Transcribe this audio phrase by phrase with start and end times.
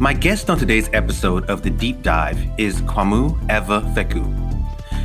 [0.00, 4.24] My guest on today's episode of The Deep Dive is Kwamou Eva Feukeu.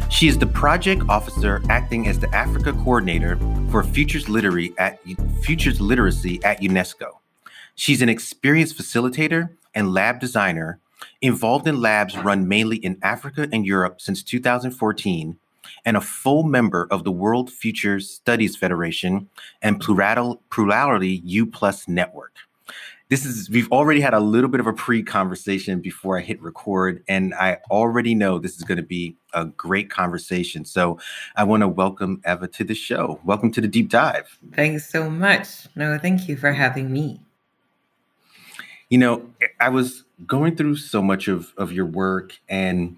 [0.09, 3.38] She is the project officer acting as the Africa coordinator
[3.70, 5.02] for Futures Literacy at,
[5.41, 7.18] Futures Literacy at UNESCO.
[7.76, 10.80] She's an experienced facilitator and lab designer
[11.21, 15.38] involved in labs run mainly in Africa and Europe since 2014
[15.84, 19.27] and a full member of the World Futures Studies Federation
[19.62, 22.45] and Plurality U Plus Network
[23.09, 27.04] this is we've already had a little bit of a pre-conversation before I hit record,
[27.07, 30.66] and I already know this is going to be a great conversation.
[30.66, 30.99] So
[31.35, 33.20] I want to welcome Eva to the show.
[33.24, 34.40] Welcome to the deep dive.
[34.54, 35.68] Thanks so much.
[35.76, 37.21] No, thank you for having me.
[38.90, 42.98] You know, I was going through so much of, of your work, and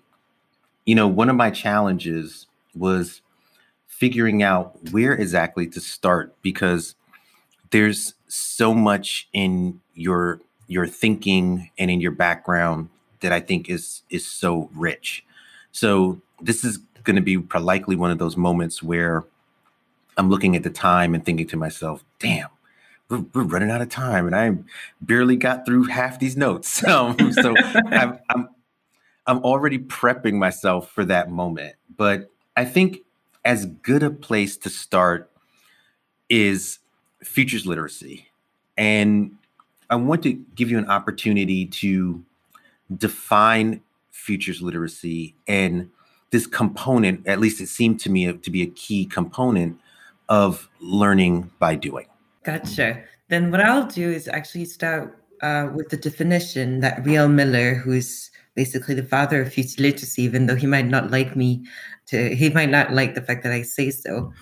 [0.85, 3.21] you know, one of my challenges was
[3.87, 6.95] figuring out where exactly to start because
[7.71, 12.89] there's so much in your your thinking and in your background
[13.21, 15.25] that I think is is so rich.
[15.71, 19.23] So this is going to be likely one of those moments where
[20.17, 22.49] I'm looking at the time and thinking to myself, "Damn,
[23.09, 24.57] we're, we're running out of time, and I
[25.01, 28.49] barely got through half these notes." Um, so I'm, I'm
[29.27, 31.75] I'm already prepping myself for that moment.
[31.95, 32.99] But I think
[33.45, 35.31] as good a place to start
[36.29, 36.79] is
[37.23, 38.27] futures literacy,
[38.77, 39.37] and
[39.89, 42.23] I want to give you an opportunity to
[42.95, 45.89] define futures literacy and
[46.31, 49.79] this component, at least it seemed to me to be a key component
[50.29, 52.05] of learning by doing.
[52.43, 53.03] Gotcha.
[53.29, 58.29] Then what I'll do is actually start uh, with the definition that Riel Miller, who's
[58.55, 61.65] basically the father of future literacy, even though he might not like me
[62.07, 64.33] to, he might not like the fact that I say so,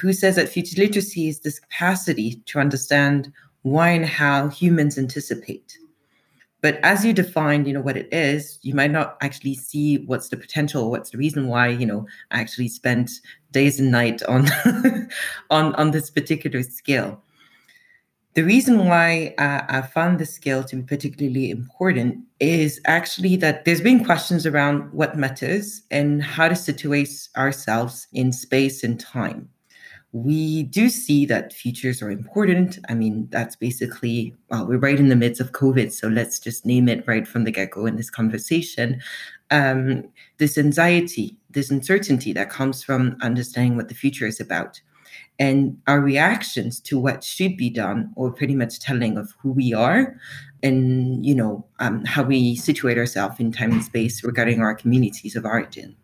[0.00, 3.32] who says that future literacy is this capacity to understand
[3.62, 5.78] why and how humans anticipate.
[6.60, 10.28] But as you define, you know, what it is, you might not actually see what's
[10.28, 13.10] the potential, what's the reason why, you know, I actually spent
[13.50, 14.46] days and night on
[15.50, 17.20] on on this particular skill.
[18.34, 23.64] The reason why uh, I found this skill to be particularly important is actually that
[23.64, 29.50] there's been questions around what matters and how to situate ourselves in space and time
[30.12, 32.78] we do see that futures are important.
[32.88, 35.90] I mean, that's basically, well, we're right in the midst of COVID.
[35.90, 39.00] So let's just name it right from the get go in this conversation.
[39.50, 40.04] Um,
[40.36, 44.80] this anxiety, this uncertainty that comes from understanding what the future is about.
[45.38, 49.72] And our reactions to what should be done, or pretty much telling of who we
[49.72, 50.14] are
[50.62, 55.36] and, you know, um, how we situate ourselves in time and space regarding our communities
[55.36, 55.96] of origin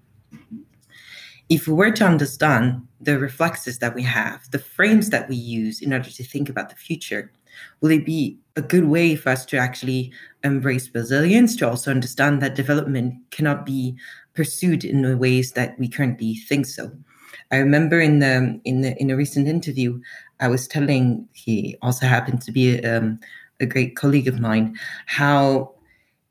[1.48, 5.80] if we were to understand the reflexes that we have, the frames that we use
[5.80, 7.32] in order to think about the future,
[7.80, 10.12] will it be a good way for us to actually
[10.44, 13.96] embrace resilience, to also understand that development cannot be
[14.34, 16.92] pursued in the ways that we currently think so?
[17.50, 20.00] I remember in the in the in a recent interview,
[20.40, 23.18] I was telling he also happened to be um,
[23.60, 25.74] a great colleague of mine how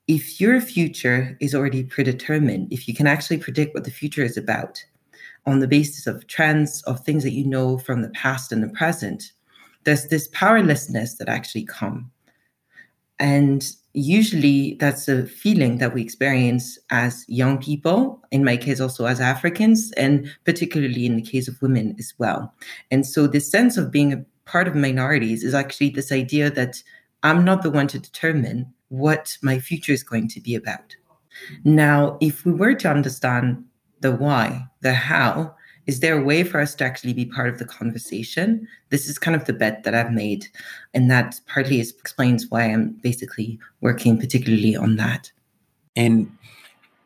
[0.08, 4.38] if your future is already predetermined, if you can actually predict what the future is
[4.38, 4.82] about,
[5.47, 8.69] on the basis of trends, of things that you know from the past and the
[8.69, 9.31] present,
[9.85, 12.12] there's this powerlessness that actually come.
[13.18, 19.06] And usually that's a feeling that we experience as young people, in my case, also
[19.06, 22.53] as Africans, and particularly in the case of women as well.
[22.91, 26.83] And so this sense of being a part of minorities is actually this idea that
[27.24, 30.95] I'm not the one to determine what my future is going to be about.
[31.63, 33.63] Now, if we were to understand
[34.02, 35.56] the why, the how.
[35.86, 38.68] Is there a way for us to actually be part of the conversation?
[38.90, 40.48] This is kind of the bet that I've made.
[40.94, 45.32] And that partly is, explains why I'm basically working particularly on that.
[45.96, 46.30] And,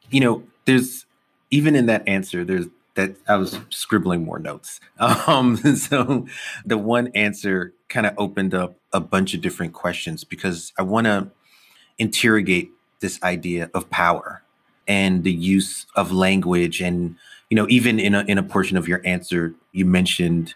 [0.09, 1.05] you know, there's
[1.51, 2.65] even in that answer, there's
[2.95, 4.79] that I was scribbling more notes.
[4.99, 6.25] Um, so
[6.65, 11.05] the one answer kind of opened up a bunch of different questions because I want
[11.05, 11.31] to
[11.97, 14.40] interrogate this idea of power
[14.91, 17.15] and the use of language and
[17.49, 19.41] you know even in a in a portion of your answer
[19.71, 20.47] you mentioned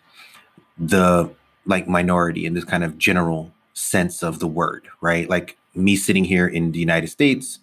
[0.78, 1.30] the
[1.74, 3.42] like minority and this kind of general
[3.74, 7.60] sense of the word right like me sitting here in the United States,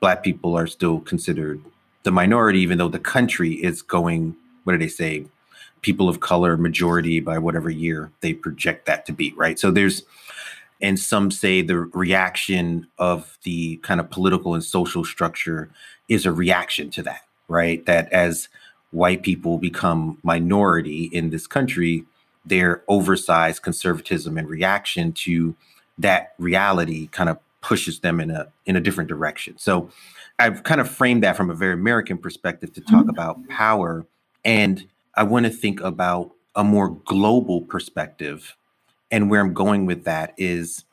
[0.00, 1.60] Black people are still considered
[2.02, 5.26] the minority, even though the country is going, what do they say?
[5.82, 9.58] People of color majority by whatever year they project that to be, right?
[9.58, 10.02] So there's,
[10.82, 15.70] and some say the reaction of the kind of political and social structure
[16.08, 17.86] is a reaction to that, right?
[17.86, 18.48] That as
[18.90, 22.04] white people become minority in this country,
[22.44, 25.54] their oversized conservatism and reaction to
[25.98, 29.56] that reality kind of pushes them in a in a different direction.
[29.56, 29.88] So
[30.38, 33.10] I've kind of framed that from a very American perspective to talk mm-hmm.
[33.10, 34.04] about power
[34.44, 38.56] and I want to think about a more global perspective
[39.12, 40.84] and where I'm going with that is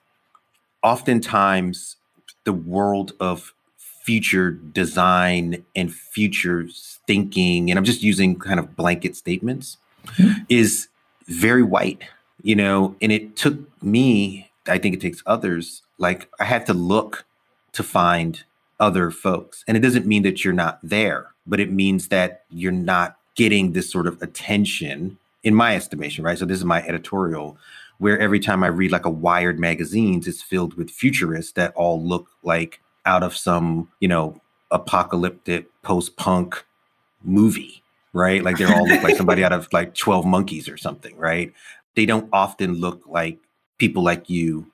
[0.83, 1.95] oftentimes
[2.43, 6.67] the world of future design and future
[7.07, 10.43] thinking, and I'm just using kind of blanket statements, mm-hmm.
[10.49, 10.87] is
[11.27, 12.03] very white,
[12.43, 16.73] you know, and it took me, I think it takes others, like I had to
[16.73, 17.25] look
[17.73, 18.43] to find
[18.79, 19.63] other folks.
[19.67, 23.73] And it doesn't mean that you're not there, but it means that you're not getting
[23.73, 26.37] this sort of attention, in my estimation, right?
[26.37, 27.57] So this is my editorial
[27.99, 32.03] where every time I read like a Wired magazines, it's filled with futurists that all
[32.03, 34.41] look like out of some, you know,
[34.71, 36.65] apocalyptic post-punk
[37.23, 38.43] movie, right?
[38.43, 41.53] Like they all look like somebody out of like 12 monkeys or something, right?
[41.95, 43.37] They don't often look like
[43.77, 44.71] people like you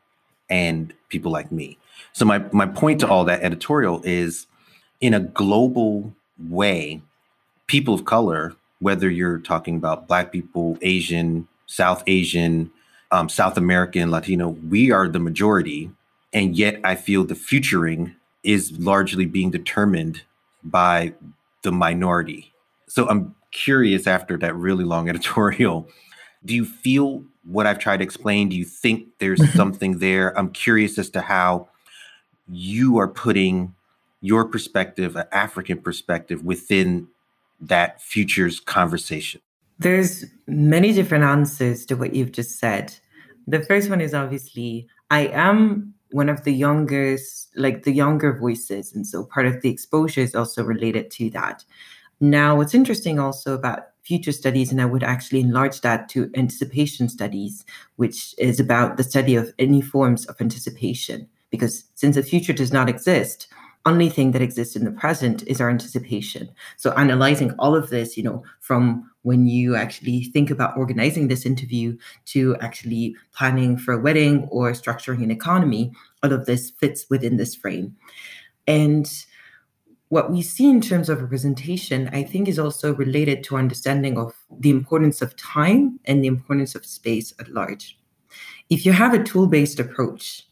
[0.50, 1.78] and people like me.
[2.14, 4.48] So my my point to all that editorial is
[5.02, 6.14] in a global
[6.50, 7.02] way,
[7.68, 12.72] people of color, whether you're talking about black people, Asian, South Asian,
[13.12, 15.92] um, South American, Latino, we are the majority.
[16.34, 20.24] And yet I feel the futuring is largely being determined
[20.64, 21.14] by
[21.62, 22.54] the minority.
[22.88, 25.88] So I'm curious after that really long editorial,
[26.44, 28.50] do you feel what I've tried to explain?
[28.50, 29.58] Do you think there's mm-hmm.
[29.58, 30.38] something there?
[30.38, 31.70] I'm curious as to how
[32.48, 33.74] you are putting
[34.22, 37.08] your perspective, an African perspective, within
[37.62, 39.42] that futures conversation.
[39.80, 42.96] There's many different answers to what you've just said.
[43.48, 48.94] The first one is obviously I am one of the youngest, like the younger voices.
[48.94, 51.66] And so part of the exposure is also related to that.
[52.22, 57.10] Now, what's interesting also about future studies, and I would actually enlarge that to anticipation
[57.10, 57.66] studies,
[57.98, 61.28] which is about the study of any forms of anticipation.
[61.50, 63.48] Because since the future does not exist,
[63.86, 66.50] only thing that exists in the present is our anticipation.
[66.78, 71.46] So analyzing all of this, you know, from when you actually think about organizing this
[71.46, 75.92] interview to actually planning for a wedding or structuring an economy,
[76.24, 77.96] all of this fits within this frame.
[78.68, 79.08] And
[80.10, 84.34] what we see in terms of representation, I think, is also related to understanding of
[84.50, 87.98] the importance of time and the importance of space at large.
[88.70, 90.48] If you have a tool based approach,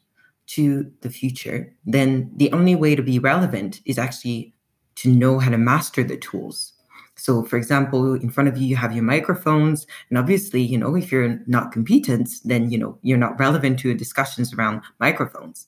[0.46, 4.54] to the future, then the only way to be relevant is actually
[4.96, 6.74] to know how to master the tools.
[7.16, 9.86] So, for example, in front of you, you have your microphones.
[10.10, 13.94] And obviously, you know, if you're not competent, then, you know, you're not relevant to
[13.94, 15.68] discussions around microphones.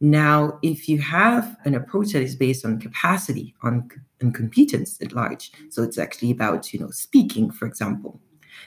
[0.00, 3.90] Now, if you have an approach that is based on capacity, on,
[4.22, 8.18] on competence at large, so it's actually about, you know, speaking, for example,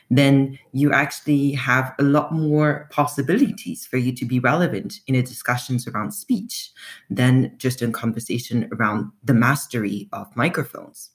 [0.10, 5.22] then you actually have a lot more possibilities for you to be relevant in a
[5.24, 6.72] discussions around speech
[7.10, 11.12] than just in conversation around the mastery of microphones.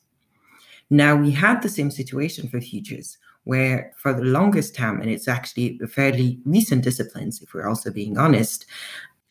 [0.91, 5.29] Now we had the same situation for futures, where for the longest time, and it's
[5.29, 8.67] actually a fairly recent disciplines, if we're also being honest,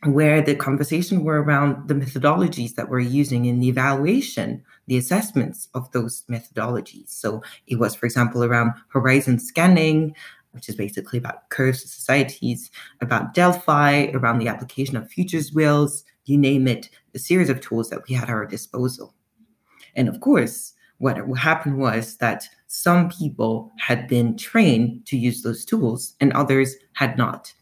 [0.06, 5.68] where the conversation were around the methodologies that we're using in the evaluation, the assessments
[5.74, 7.10] of those methodologies.
[7.10, 10.16] So it was, for example, around horizon scanning,
[10.52, 16.04] which is basically about curves of societies, about Delphi, around the application of futures wheels,
[16.26, 19.14] you name it, a series of tools that we had at our disposal.
[19.96, 25.64] And of course, what happened was that some people had been trained to use those
[25.64, 27.54] tools and others had not.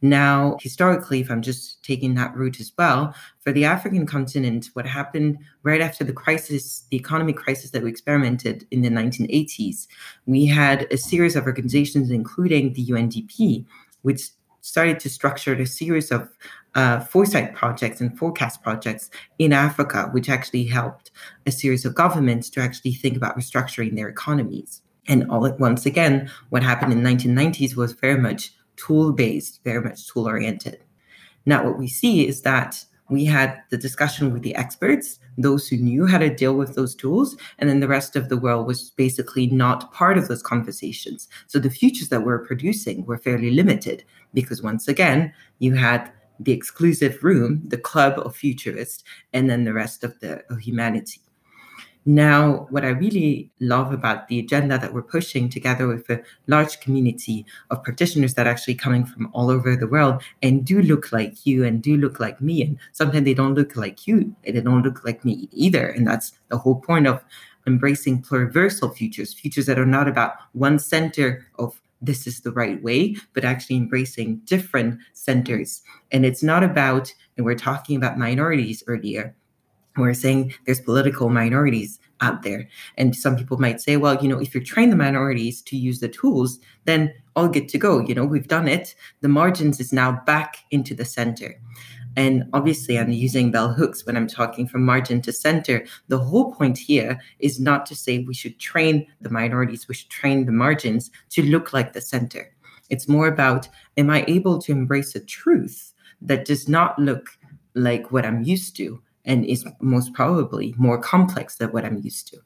[0.00, 4.86] Now, historically, if I'm just taking that route as well, for the African continent, what
[4.86, 9.86] happened right after the crisis, the economic crisis that we experimented in the 1980s,
[10.26, 13.64] we had a series of organizations, including the UNDP,
[14.02, 14.30] which
[14.62, 16.28] started to structure a series of
[16.74, 21.10] uh, foresight projects and forecast projects in Africa, which actually helped
[21.46, 24.80] a series of governments to actually think about restructuring their economies.
[25.08, 29.60] And all at once again, what happened in the 1990s was very much tool based,
[29.64, 30.78] very much tool oriented.
[31.46, 35.76] Now, what we see is that we had the discussion with the experts, those who
[35.76, 38.90] knew how to deal with those tools, and then the rest of the world was
[38.90, 41.28] basically not part of those conversations.
[41.46, 46.10] So the futures that we're producing were fairly limited because, once again, you had
[46.40, 51.20] the exclusive room, the club of futurists, and then the rest of the of humanity.
[52.04, 56.80] Now, what I really love about the agenda that we're pushing together with a large
[56.80, 61.12] community of practitioners that are actually coming from all over the world and do look
[61.12, 62.60] like you and do look like me.
[62.62, 65.86] And sometimes they don't look like you, and they don't look like me either.
[65.86, 67.22] And that's the whole point of
[67.68, 72.82] embracing pluriversal futures, futures that are not about one center of this is the right
[72.82, 75.82] way, but actually embracing different centers.
[76.10, 79.36] And it's not about, and we're talking about minorities earlier,
[79.96, 82.68] we're saying there's political minorities out there.
[82.96, 86.00] And some people might say, well, you know, if you train the minorities to use
[86.00, 88.00] the tools, then all good to go.
[88.00, 88.94] You know, we've done it.
[89.20, 91.60] The margins is now back into the center.
[92.16, 95.86] And obviously, I'm using bell hooks when I'm talking from margin to center.
[96.08, 100.10] The whole point here is not to say we should train the minorities, we should
[100.10, 102.54] train the margins to look like the center.
[102.90, 107.26] It's more about am I able to embrace a truth that does not look
[107.74, 109.02] like what I'm used to?
[109.24, 112.38] And is most probably more complex than what I'm used to.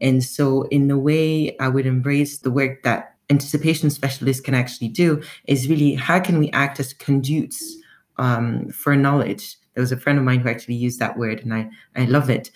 [0.00, 4.88] And so, in a way, I would embrace the work that anticipation specialists can actually
[4.88, 7.76] do is really how can we act as conduits
[8.16, 9.56] um, for knowledge?
[9.74, 12.30] There was a friend of mine who actually used that word, and I, I love
[12.30, 12.50] it.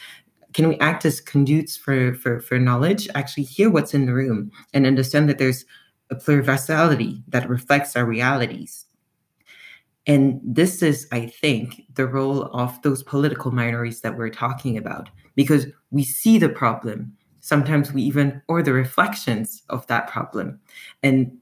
[0.53, 3.09] Can we act as conduits for, for, for knowledge?
[3.15, 5.65] Actually, hear what's in the room and understand that there's
[6.11, 8.85] a pluriversality that reflects our realities
[10.07, 15.09] and this is, I think, the role of those political minorities that we're talking about,
[15.37, 17.17] because we see the problem.
[17.41, 20.61] Sometimes we even, or the reflections of that problem.
[21.03, 21.39] And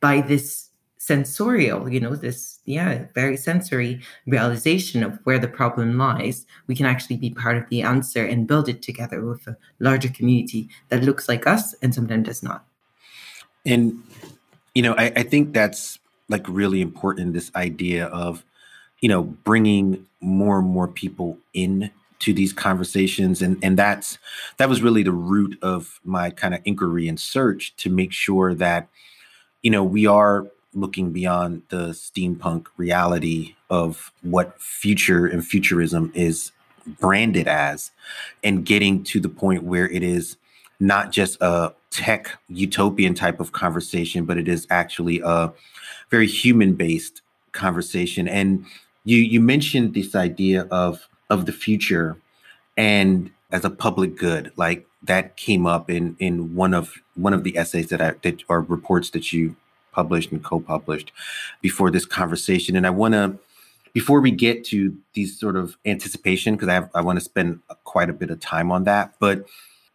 [0.00, 6.46] by this sensorial, you know, this, yeah, very sensory realization of where the problem lies,
[6.66, 10.08] we can actually be part of the answer and build it together with a larger
[10.08, 12.64] community that looks like us and sometimes does not.
[13.64, 14.02] And,
[14.74, 15.99] you know, I, I think that's
[16.30, 18.42] like really important this idea of
[19.00, 23.42] you know bringing more and more people in to these conversations.
[23.42, 24.18] And and that's
[24.58, 28.54] that was really the root of my kind of inquiry and search to make sure
[28.54, 28.88] that
[29.62, 36.52] you know we are looking beyond the steampunk reality of what future and futurism is
[37.00, 37.90] branded as
[38.44, 40.36] and getting to the point where it is
[40.78, 45.52] not just a tech utopian type of conversation but it is actually a
[46.10, 48.28] very human based conversation.
[48.28, 48.64] And
[49.04, 52.16] you you mentioned this idea of of the future
[52.76, 57.44] and as a public good, like that came up in in one of one of
[57.44, 59.56] the essays that I that or reports that you
[59.92, 61.10] published and co-published
[61.60, 62.76] before this conversation.
[62.76, 63.38] And I want to
[63.92, 67.58] before we get to these sort of anticipation, because I have, I want to spend
[67.82, 69.46] quite a bit of time on that, but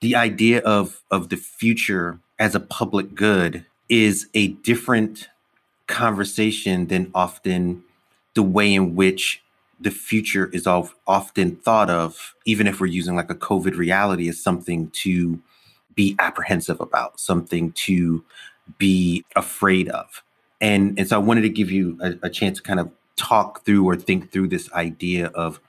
[0.02, 5.30] the idea of of the future as a public good is a different
[5.88, 7.84] conversation than often
[8.34, 9.42] the way in which
[9.80, 14.42] the future is often thought of, even if we're using like a COVID reality, as
[14.42, 15.40] something to
[15.96, 18.24] be apprehensive about, something to
[18.78, 20.24] be afraid of.
[20.62, 23.66] And, and so I wanted to give you a, a chance to kind of talk
[23.66, 25.60] through or think through this idea of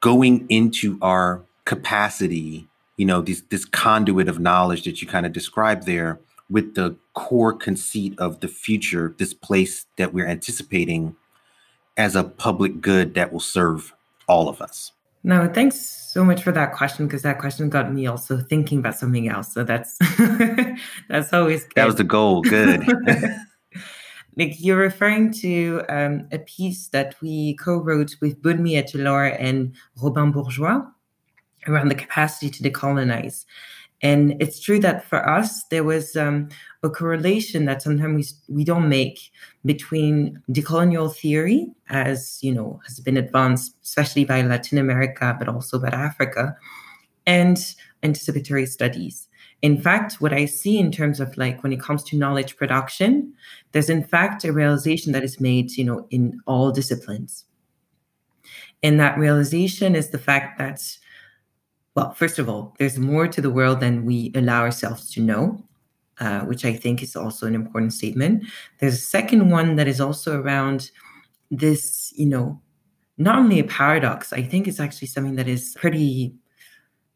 [0.00, 5.32] going into our capacity, you know, this, this conduit of knowledge that you kind of
[5.32, 6.20] described there
[6.50, 11.16] with the core conceit of the future, this place that we're anticipating
[11.96, 13.94] as a public good that will serve
[14.28, 14.92] all of us?
[15.24, 18.96] No, thanks so much for that question because that question got me also thinking about
[18.96, 19.52] something else.
[19.52, 19.96] So that's
[21.08, 21.74] that's always good.
[21.76, 22.42] That was the goal.
[22.42, 22.86] Good.
[24.36, 30.32] like you're referring to um, a piece that we co-wrote with Bunmi Adelor and Robin
[30.32, 30.82] Bourgeois
[31.66, 33.44] around the capacity to decolonize.
[34.02, 36.48] And it's true that for us, there was um,
[36.82, 39.30] a correlation that sometimes we, we don't make
[39.64, 45.78] between decolonial theory, as you know, has been advanced, especially by Latin America, but also
[45.78, 46.56] by Africa,
[47.26, 49.28] and anticipatory studies.
[49.62, 53.32] In fact, what I see in terms of like when it comes to knowledge production,
[53.70, 57.44] there's in fact a realization that is made, you know, in all disciplines.
[58.82, 60.82] And that realization is the fact that
[61.94, 65.62] well, first of all, there's more to the world than we allow ourselves to know,
[66.20, 68.44] uh, which I think is also an important statement.
[68.78, 70.90] There's a second one that is also around
[71.50, 72.60] this, you know,
[73.18, 76.34] not only a paradox, I think it's actually something that is pretty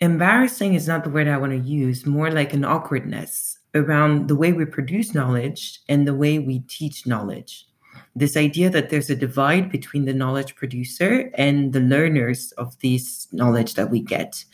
[0.00, 4.36] embarrassing, is not the word I want to use, more like an awkwardness around the
[4.36, 7.66] way we produce knowledge and the way we teach knowledge.
[8.14, 13.28] This idea that there's a divide between the knowledge producer and the learners of this
[13.32, 14.44] knowledge that we get.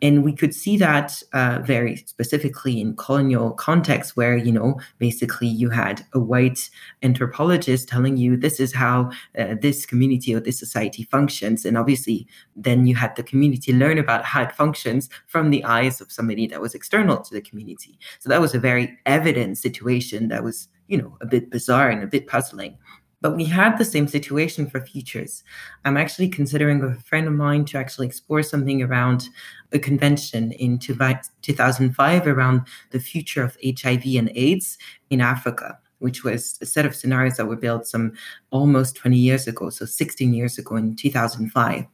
[0.00, 5.46] And we could see that uh, very specifically in colonial context, where, you know, basically
[5.46, 6.70] you had a white
[7.04, 11.64] anthropologist telling you this is how uh, this community or this society functions.
[11.64, 16.00] And obviously, then you had the community learn about how it functions from the eyes
[16.00, 17.96] of somebody that was external to the community.
[18.18, 22.04] So that was a very evident situation that was, you know, a bit bizarre and
[22.04, 22.76] a bit puzzling.
[23.22, 25.42] But we had the same situation for futures.
[25.86, 29.30] I'm actually considering with a friend of mine to actually explore something around
[29.72, 34.76] a convention in 2005 around the future of HIV and AIDS
[35.08, 38.12] in Africa, which was a set of scenarios that were built some
[38.50, 41.86] almost 20 years ago, so 16 years ago in 2005.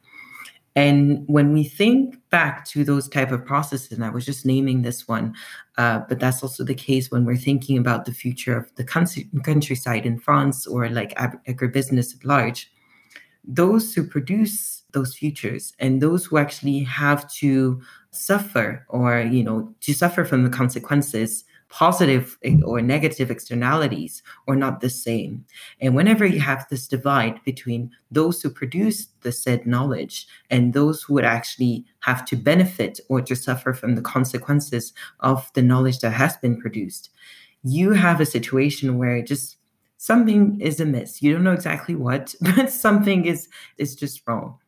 [0.78, 4.82] And when we think back to those type of processes, and I was just naming
[4.82, 5.34] this one,
[5.76, 9.28] uh, but that's also the case when we're thinking about the future of the country,
[9.42, 11.18] countryside in France or like
[11.48, 12.70] agribusiness at large.
[13.42, 17.82] Those who produce those futures and those who actually have to
[18.12, 24.80] suffer or you know to suffer from the consequences positive or negative externalities are not
[24.80, 25.44] the same.
[25.80, 31.02] And whenever you have this divide between those who produce the said knowledge and those
[31.02, 36.00] who would actually have to benefit or to suffer from the consequences of the knowledge
[36.00, 37.10] that has been produced,
[37.62, 39.56] you have a situation where just
[39.98, 41.22] something is amiss.
[41.22, 44.58] You don't know exactly what, but something is is just wrong.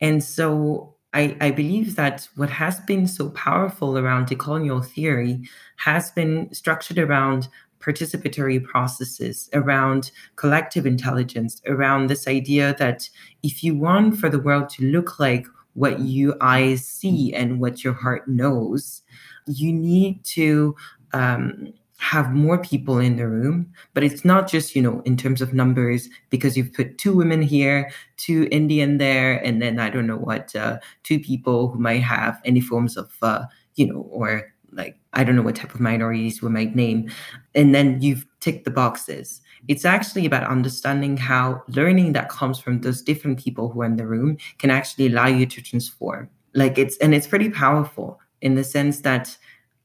[0.00, 6.10] And so I, I believe that what has been so powerful around decolonial theory has
[6.10, 7.48] been structured around
[7.80, 13.08] participatory processes, around collective intelligence, around this idea that
[13.42, 17.82] if you want for the world to look like what you eyes see and what
[17.82, 19.00] your heart knows,
[19.46, 20.76] you need to
[21.14, 25.40] um, have more people in the room but it's not just you know in terms
[25.40, 30.06] of numbers because you've put two women here two indian there and then i don't
[30.06, 33.44] know what uh, two people who might have any forms of uh,
[33.76, 37.10] you know or like i don't know what type of minorities we might name.
[37.54, 39.40] And then you've ticked the boxes.
[39.66, 43.96] It's actually about understanding how learning that comes from those different people who are in
[43.96, 46.28] the room can actually allow you to transform.
[46.54, 49.36] Like it's and it's pretty powerful in the sense that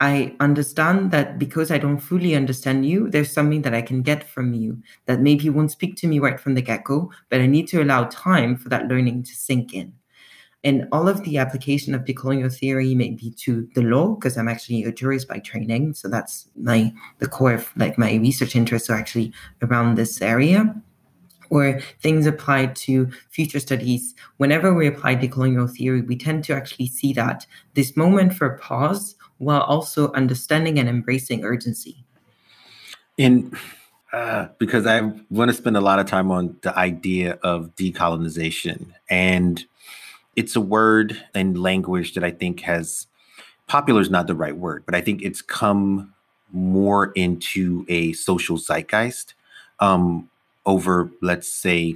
[0.02, 4.28] I understand that because I don't fully understand you, there's something that I can get
[4.28, 7.46] from you that maybe won't speak to me right from the get go, but I
[7.46, 9.94] need to allow time for that learning to sink in.
[10.64, 14.48] And all of the application of decolonial theory may be to the law, because I'm
[14.48, 15.94] actually a jurist by training.
[15.94, 20.76] So that's my the core of like my research interests are actually around this area.
[21.52, 24.16] Or things applied to future studies.
[24.38, 29.16] Whenever we apply decolonial theory, we tend to actually see that this moment for pause
[29.42, 32.06] while also understanding and embracing urgency?
[33.18, 33.52] In
[34.14, 38.88] uh, because I want to spend a lot of time on the idea of decolonization.
[39.10, 39.64] And
[40.36, 43.08] it's a word and language that I think has
[43.68, 46.14] popular is not the right word, but I think it's come
[46.52, 49.34] more into a social zeitgeist
[49.80, 50.30] um,
[50.66, 51.96] over, let's say,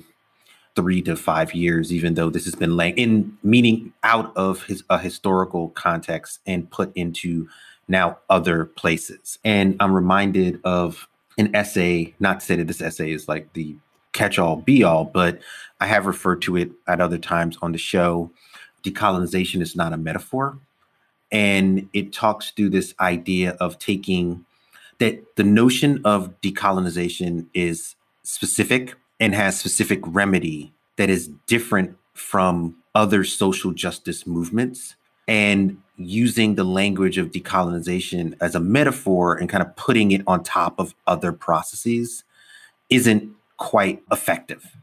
[0.75, 4.83] three to five years, even though this has been like in meaning out of his
[4.89, 7.47] a historical context and put into
[7.87, 9.39] now other places.
[9.43, 11.07] And I'm reminded of
[11.37, 13.75] an essay, not to say that this essay is like the
[14.13, 15.39] catch all be all, but
[15.79, 18.31] I have referred to it at other times on the show.
[18.83, 20.57] Decolonization is not a metaphor.
[21.31, 24.45] And it talks through this idea of taking
[24.99, 32.75] that the notion of decolonization is specific and has specific remedy that is different from
[32.93, 34.95] other social justice movements.
[35.27, 40.43] And using the language of decolonization as a metaphor and kind of putting it on
[40.43, 42.23] top of other processes
[42.89, 44.75] isn't quite effective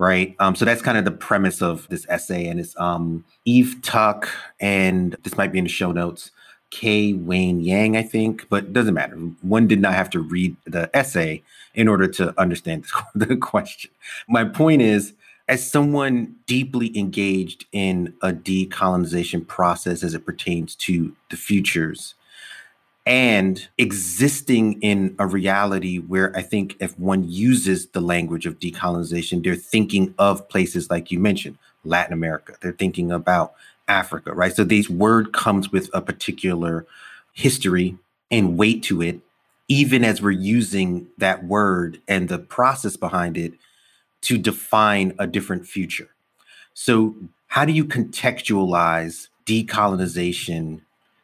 [0.00, 0.34] right?
[0.38, 2.46] Um, so that's kind of the premise of this essay.
[2.46, 6.30] And it's um, eve tuck and this might be in the show notes
[6.70, 7.12] K.
[7.12, 9.16] Wayne Yang, I think, but doesn't matter.
[9.42, 11.42] One did not have to read the essay
[11.74, 13.90] in order to understand the question.
[14.28, 15.14] My point is,
[15.48, 22.14] as someone deeply engaged in a decolonization process as it pertains to the futures,
[23.06, 29.42] and existing in a reality where I think if one uses the language of decolonization,
[29.42, 32.54] they're thinking of places like you mentioned, Latin America.
[32.60, 33.54] They're thinking about
[33.90, 34.54] Africa, right?
[34.54, 36.86] So this word comes with a particular
[37.32, 37.98] history
[38.30, 39.20] and weight to it,
[39.68, 43.54] even as we're using that word and the process behind it
[44.22, 46.08] to define a different future.
[46.72, 47.16] So,
[47.48, 50.82] how do you contextualize decolonization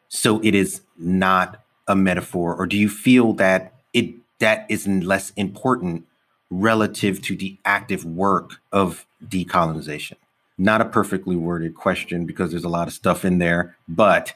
[0.09, 5.31] so it is not a metaphor, or do you feel that it that is less
[5.37, 6.05] important
[6.49, 10.17] relative to the active work of decolonization?
[10.57, 14.33] Not a perfectly worded question because there's a lot of stuff in there, but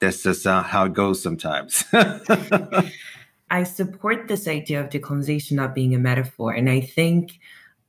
[0.00, 1.84] that's just uh, how it goes sometimes.
[3.50, 6.52] I support this idea of decolonization not being a metaphor.
[6.52, 7.38] And I think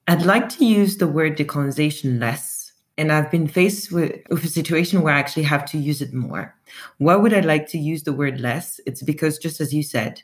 [0.08, 2.72] I'd like to use the word decolonization less.
[2.98, 6.14] And I've been faced with, with a situation where I actually have to use it
[6.14, 6.56] more.
[6.98, 8.80] Why would I like to use the word less?
[8.86, 10.22] It's because, just as you said,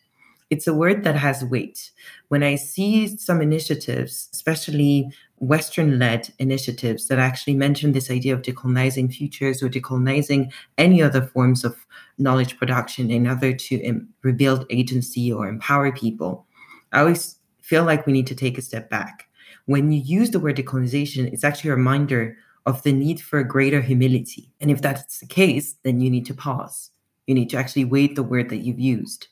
[0.50, 1.92] it's a word that has weight.
[2.30, 5.12] When I see some initiatives, especially
[5.48, 11.22] Western led initiatives that actually mention this idea of decolonizing futures or decolonizing any other
[11.22, 11.76] forms of
[12.18, 16.46] knowledge production in order to um, rebuild agency or empower people,
[16.92, 19.28] I always feel like we need to take a step back.
[19.66, 23.82] When you use the word decolonization, it's actually a reminder of the need for greater
[23.82, 24.54] humility.
[24.62, 26.92] And if that's the case, then you need to pause.
[27.28, 29.28] You need to actually weight the word that you've used.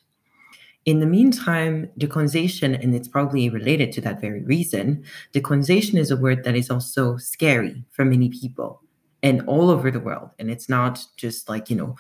[0.86, 6.18] In the meantime, decolonization, and it's probably related to that very reason, decolonization is a
[6.18, 8.82] word that is also scary for many people
[9.22, 10.32] and all over the world.
[10.40, 11.96] And it's not just like, you know,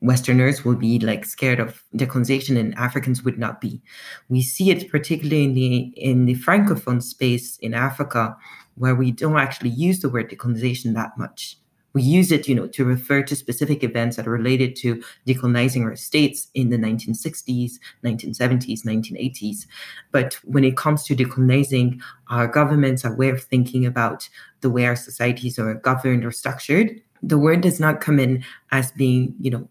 [0.00, 3.82] Westerners will be like scared of decolonization and Africans would not be.
[4.28, 8.36] We see it particularly in the in the francophone space in Africa,
[8.74, 11.58] where we don't actually use the word decolonization that much
[11.96, 15.82] we use it, you know, to refer to specific events that are related to decolonizing
[15.82, 19.66] our states in the 1960s, 1970s, 1980s.
[20.12, 24.28] But when it comes to decolonizing our governments, our way of thinking about
[24.60, 28.92] the way our societies are governed or structured, the word does not come in as
[28.92, 29.66] being, you know,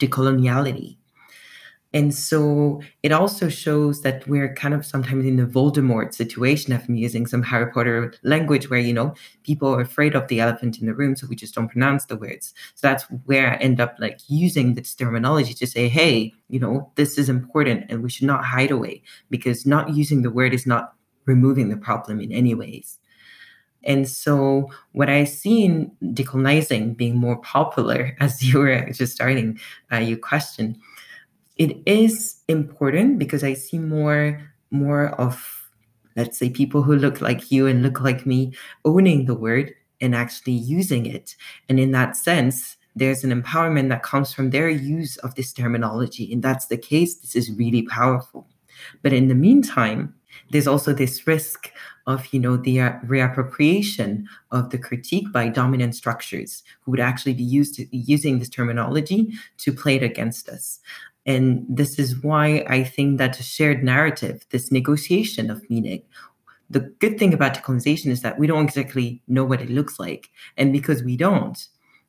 [0.00, 0.96] decoloniality.
[1.92, 6.88] And so it also shows that we're kind of sometimes in the Voldemort situation of
[6.88, 10.86] using some Harry Potter language where, you know, people are afraid of the elephant in
[10.86, 12.54] the room, so we just don't pronounce the words.
[12.76, 16.92] So that's where I end up like using this terminology to say, hey, you know,
[16.94, 20.66] this is important and we should not hide away because not using the word is
[20.66, 20.94] not
[21.26, 22.98] removing the problem in any ways.
[23.82, 29.58] And so, what I see in decolonizing being more popular, as you were just starting
[29.90, 30.78] uh, your question,
[31.60, 35.68] it is important because I see more more of
[36.16, 38.52] let's say people who look like you and look like me
[38.84, 41.36] owning the word and actually using it.
[41.68, 46.32] And in that sense, there's an empowerment that comes from their use of this terminology.
[46.32, 47.16] And that's the case.
[47.16, 48.48] This is really powerful.
[49.02, 50.14] But in the meantime,
[50.50, 51.70] there's also this risk
[52.06, 57.34] of you know the uh, reappropriation of the critique by dominant structures who would actually
[57.34, 60.80] be used to, using this terminology to play it against us
[61.30, 66.02] and this is why I think that a shared narrative, this negotiation of meaning,
[66.68, 70.30] the good thing about decolonization is that we don't exactly know what it looks like.
[70.56, 71.58] And because we don't,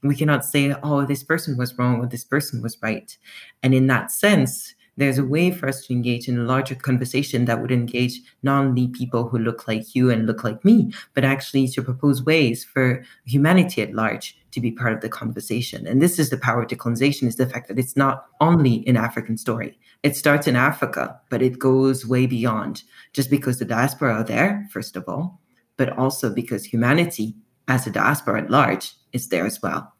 [0.01, 3.15] we cannot say, oh, this person was wrong or this person was right.
[3.61, 7.45] And in that sense, there's a way for us to engage in a larger conversation
[7.45, 11.23] that would engage not only people who look like you and look like me, but
[11.23, 15.87] actually to propose ways for humanity at large to be part of the conversation.
[15.87, 18.95] And this is the power of decolonization is the fact that it's not only an
[18.95, 19.79] African story.
[20.03, 22.83] It starts in Africa, but it goes way beyond
[23.13, 25.39] just because the diaspora are there, first of all,
[25.77, 27.35] but also because humanity
[27.67, 29.93] as a diaspora at large is there as well.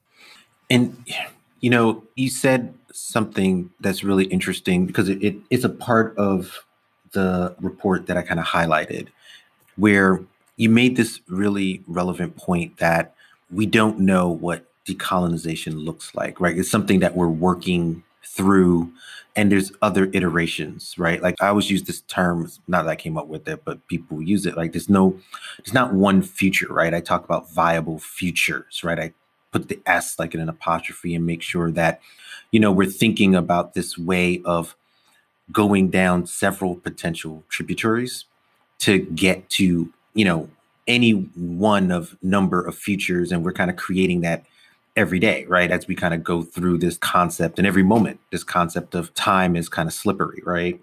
[0.70, 0.96] And
[1.62, 6.65] you know, you said something that's really interesting because it, it is a part of
[7.13, 9.08] the report that I kind of highlighted,
[9.76, 10.21] where
[10.58, 13.15] you made this really relevant point that
[13.52, 16.58] we don't know what decolonization looks like, right?
[16.58, 18.91] It's something that we're working through
[19.36, 21.21] and there's other iterations right?
[21.21, 24.21] Like i always use this term not that i came up with it but people
[24.21, 25.17] use it like there's no
[25.58, 26.93] there's not one future right?
[26.93, 29.00] I talk about viable futures right?
[29.00, 29.13] I
[29.52, 32.02] put the s like in an apostrophe and make sure that
[32.52, 34.76] you know, we're thinking about this way of
[35.52, 38.26] going down several potential tributaries
[38.80, 40.50] to get to, you know,
[40.88, 43.32] any one of number of futures.
[43.32, 44.46] And we're kind of creating that
[44.96, 45.72] every day, right?
[45.72, 49.56] As we kind of go through this concept and every moment, this concept of time
[49.56, 50.80] is kind of slippery, right?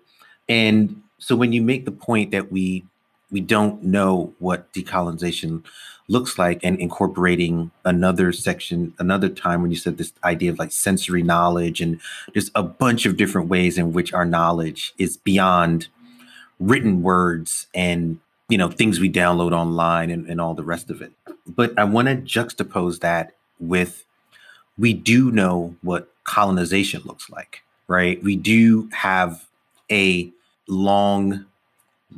[0.48, 2.84] And so when you make the point that we
[3.30, 5.62] we don't know what decolonization
[6.08, 10.72] looks like and incorporating another section another time when you said this idea of like
[10.72, 12.00] sensory knowledge and
[12.34, 15.88] just a bunch of different ways in which our knowledge is beyond
[16.58, 18.18] written words and
[18.48, 21.12] you know things we download online and, and all the rest of it.
[21.46, 24.04] But i want to juxtapose that with
[24.76, 28.22] we do know what colonization looks like right?
[28.22, 29.46] We do have
[29.90, 30.30] a
[30.68, 31.46] long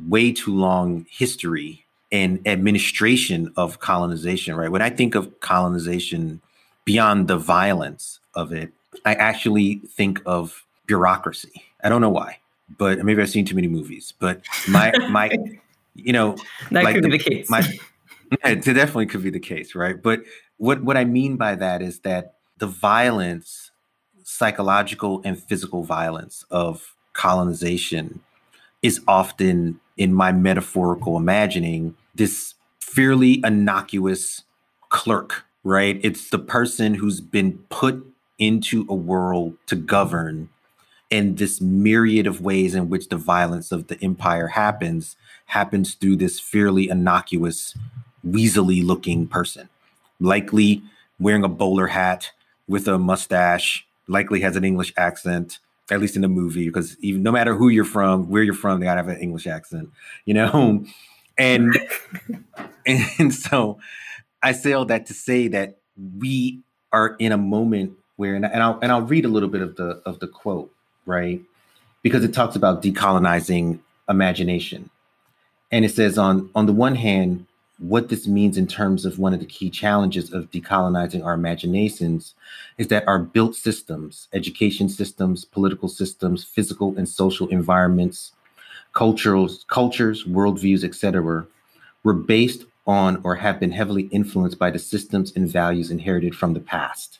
[0.07, 1.80] way too long history
[2.11, 4.69] and administration of colonization, right?
[4.69, 6.41] When I think of colonization
[6.85, 8.71] beyond the violence of it,
[9.05, 11.63] I actually think of bureaucracy.
[11.83, 12.39] I don't know why,
[12.77, 14.13] but maybe I've seen too many movies.
[14.19, 15.31] But my my
[15.95, 16.35] you know,
[16.71, 17.49] that like could the, be the case.
[17.49, 17.61] My,
[18.43, 20.01] it definitely could be the case, right?
[20.01, 20.21] But
[20.57, 23.71] what what I mean by that is that the violence,
[24.23, 28.21] psychological and physical violence of colonization,
[28.81, 34.43] is often in my metaphorical imagining this fairly innocuous
[34.89, 35.99] clerk, right?
[36.03, 38.05] It's the person who's been put
[38.37, 40.49] into a world to govern
[41.11, 45.15] and this myriad of ways in which the violence of the empire happens
[45.47, 47.77] happens through this fairly innocuous
[48.25, 49.69] weaselly looking person
[50.19, 50.81] likely
[51.19, 52.31] wearing a bowler hat
[52.67, 55.59] with a mustache likely has an english accent
[55.91, 58.79] at least in the movie because even no matter who you're from where you're from
[58.79, 59.89] they gotta have an english accent
[60.25, 60.83] you know
[61.41, 61.77] and
[63.19, 63.79] and so
[64.41, 65.77] i say all that to say that
[66.17, 66.59] we
[66.91, 70.01] are in a moment where and, I'll and I'll read a little bit of the
[70.05, 70.71] of the quote
[71.05, 71.41] right?
[72.01, 74.89] Because it talks about decolonizing imagination.
[75.71, 77.45] And it says on on the one hand,
[77.79, 82.35] what this means in terms of one of the key challenges of decolonizing our imaginations
[82.77, 88.33] is that our built systems, education systems, political systems, physical and social environments,
[88.93, 91.45] cultures, cultures, worldviews, etc.,
[92.03, 96.53] were based on or have been heavily influenced by the systems and values inherited from
[96.53, 97.19] the past.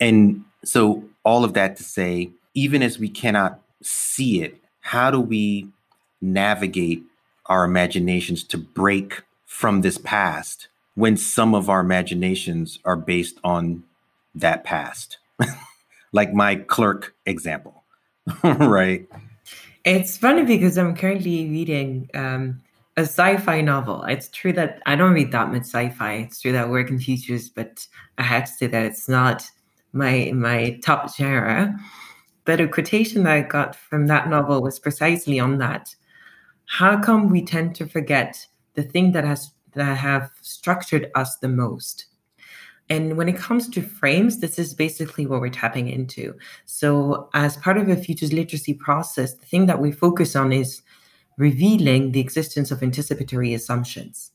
[0.00, 5.20] And so all of that to say even as we cannot see it, how do
[5.20, 5.68] we
[6.20, 7.02] navigate
[7.46, 13.84] our imaginations to break from this past when some of our imaginations are based on
[14.34, 15.18] that past?
[16.12, 17.84] like my clerk example,
[18.42, 19.08] right?
[19.84, 22.60] It's funny because I'm currently reading um,
[22.96, 24.02] a sci-fi novel.
[24.04, 26.12] It's true that I don't read that much sci-fi.
[26.14, 27.86] It's true that I work in futures, but
[28.18, 29.48] I have to say that it's not
[29.92, 31.74] my my top genre.
[32.44, 35.94] But a quotation that I got from that novel was precisely on that.
[36.66, 41.48] How come we tend to forget the thing that has that have structured us the
[41.48, 42.06] most?
[42.90, 46.36] And when it comes to frames, this is basically what we're tapping into.
[46.66, 50.82] So, as part of a futures literacy process, the thing that we focus on is
[51.38, 54.32] revealing the existence of anticipatory assumptions.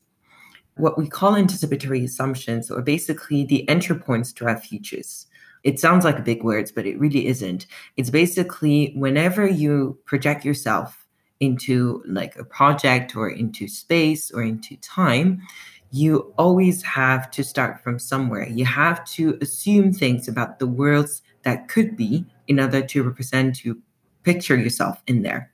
[0.76, 5.26] What we call anticipatory assumptions are basically the entry points to our futures
[5.66, 7.66] it sounds like big words, but it really isn't.
[7.96, 11.04] It's basically whenever you project yourself
[11.40, 15.42] into like a project or into space or into time,
[15.96, 18.48] you always have to start from somewhere.
[18.48, 23.56] You have to assume things about the worlds that could be in order to represent,
[23.56, 23.80] to
[24.22, 25.50] picture yourself in there.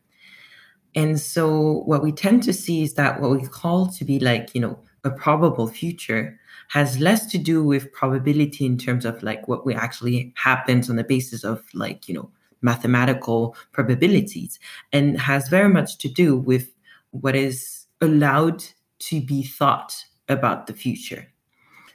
[0.94, 4.54] And so, what we tend to see is that what we call to be like,
[4.54, 9.46] you know, a probable future has less to do with probability in terms of like
[9.48, 12.30] what we actually happens on the basis of like you know
[12.62, 14.60] mathematical probabilities
[14.92, 16.72] and has very much to do with
[17.10, 18.64] what is allowed
[19.00, 21.26] to be thought about the future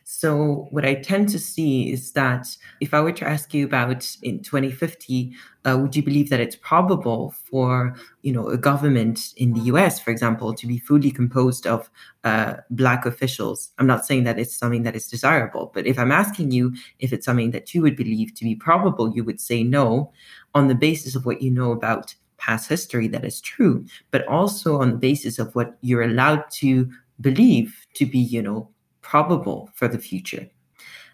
[0.10, 2.48] so what I tend to see is that
[2.80, 5.34] if I were to ask you about in 2050,
[5.66, 10.00] uh, would you believe that it's probable for you know a government in the U.S.,
[10.00, 11.90] for example, to be fully composed of
[12.24, 13.72] uh, black officials?
[13.80, 17.12] I'm not saying that it's something that is desirable, but if I'm asking you if
[17.12, 20.14] it's something that you would believe to be probable, you would say no,
[20.56, 24.80] on the basis of what you know about past history that is true, but also
[24.80, 26.90] on the basis of what you're allowed to
[27.22, 28.70] believe to be, you know,
[29.02, 30.50] probable for the future.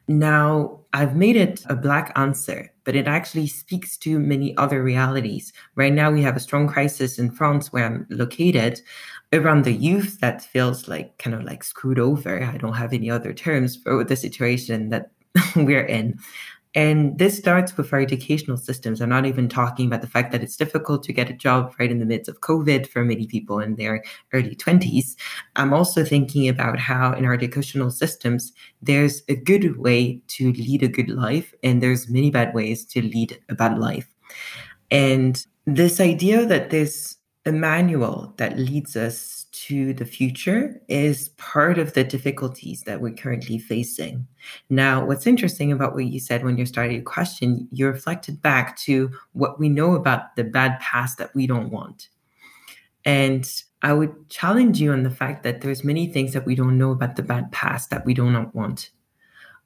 [0.07, 5.53] Now, I've made it a black answer, but it actually speaks to many other realities.
[5.75, 8.81] Right now, we have a strong crisis in France where I'm located
[9.31, 12.43] around the youth that feels like kind of like screwed over.
[12.43, 15.11] I don't have any other terms for the situation that
[15.55, 16.19] we're in.
[16.75, 18.99] And this starts with our educational systems.
[18.99, 21.91] I'm not even talking about the fact that it's difficult to get a job right
[21.91, 25.15] in the midst of COVID for many people in their early 20s.
[25.55, 30.81] I'm also thinking about how in our educational systems, there's a good way to lead
[30.81, 34.07] a good life, and there's many bad ways to lead a bad life.
[34.89, 41.77] And this idea that there's a manual that leads us to the future is part
[41.77, 44.27] of the difficulties that we're currently facing.
[44.69, 48.77] Now, what's interesting about what you said when you started your question, you reflected back
[48.79, 52.09] to what we know about the bad past that we don't want.
[53.05, 53.49] And
[53.81, 56.91] I would challenge you on the fact that there's many things that we don't know
[56.91, 58.89] about the bad past that we do not want.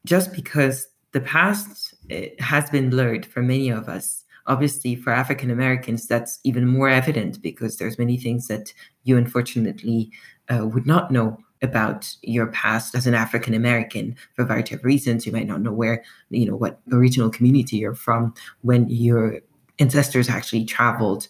[0.06, 5.52] Just because the past eh, has been blurred for many of us obviously for african
[5.52, 10.12] americans that's even more evident because there's many things that you unfortunately
[10.50, 14.84] uh, would not know about your past as an african american for a variety of
[14.84, 15.26] reasons.
[15.26, 19.40] You might not know where you know what original community you're from when your
[19.80, 21.28] ancestors actually traveled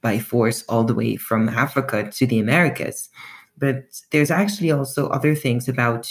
[0.00, 3.08] by force all the way from africa to the americas.
[3.58, 6.10] But there's actually also other things about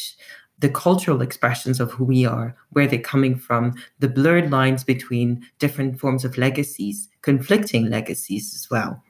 [0.60, 5.46] the cultural expressions of who we are, where they're coming from, the blurred lines between
[5.60, 9.04] different forms of legacies, conflicting legacies as well.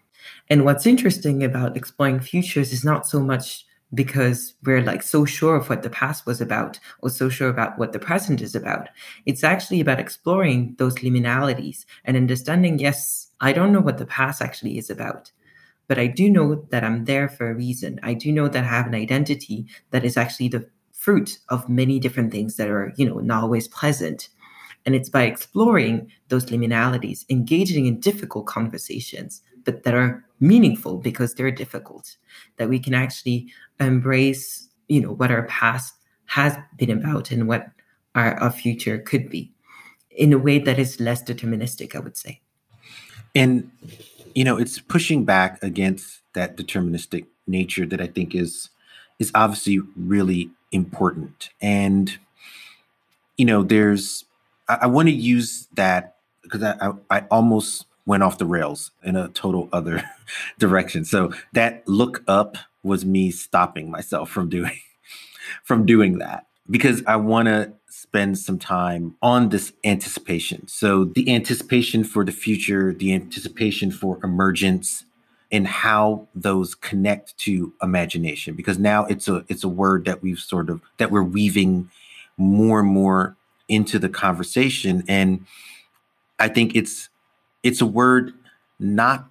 [0.50, 5.56] And what's interesting about exploring futures is not so much because we're like so sure
[5.56, 8.90] of what the past was about or so sure about what the present is about.
[9.26, 14.42] It's actually about exploring those liminalities and understanding, yes, I don't know what the past
[14.42, 15.32] actually is about,
[15.88, 18.00] but I do know that I'm there for a reason.
[18.02, 20.68] I do know that I have an identity that is actually the
[21.06, 24.28] fruit of many different things that are, you know, not always pleasant.
[24.88, 31.36] And it's by exploring those liminalities, engaging in difficult conversations, but that are meaningful because
[31.36, 32.18] they're difficult,
[32.58, 35.94] that we can actually embrace, you know, what our past
[36.26, 37.68] has been about and what
[38.16, 39.52] our, our future could be
[40.10, 42.42] in a way that is less deterministic, I would say.
[43.36, 43.70] And,
[44.34, 48.72] you know, it's pushing back against that deterministic nature that I think is
[49.20, 51.50] is obviously really important.
[51.62, 52.18] And,
[53.38, 54.26] you know, there's,
[54.68, 58.92] I, I want to use that because I, I, I almost went off the rails
[59.04, 60.04] in a total other
[60.60, 61.06] direction.
[61.06, 64.80] So that look up was me stopping myself from doing
[65.64, 70.68] from doing that because I want to spend some time on this anticipation.
[70.68, 75.06] So the anticipation for the future, the anticipation for emergence,
[75.52, 80.40] and how those connect to imagination because now it's a it's a word that we've
[80.40, 81.90] sort of that we're weaving
[82.38, 83.36] more and more
[83.68, 85.04] into the conversation.
[85.08, 85.46] And
[86.40, 87.10] i think it's
[87.64, 88.34] it's a word
[88.80, 89.28] not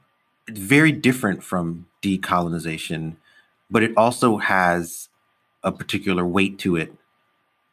[0.48, 3.16] very different from decolonization
[3.70, 5.08] but it also has
[5.62, 6.94] a particular weight to it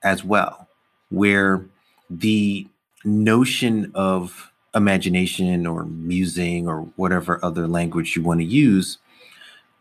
[0.03, 0.67] as well
[1.09, 1.65] where
[2.09, 2.67] the
[3.03, 8.97] notion of imagination or musing or whatever other language you want to use,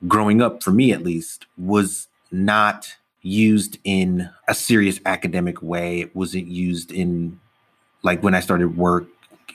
[0.09, 6.01] growing up, for me at least, was not used in a serious academic way.
[6.01, 7.39] It wasn't used in,
[8.03, 9.07] like, when I started work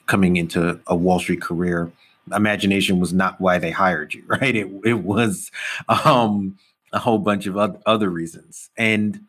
[0.05, 1.91] coming into a Wall Street career.
[2.33, 4.55] Imagination was not why they hired you, right?
[4.55, 5.51] It, it was
[5.89, 6.57] um,
[6.93, 8.69] a whole bunch of other reasons.
[8.77, 9.21] And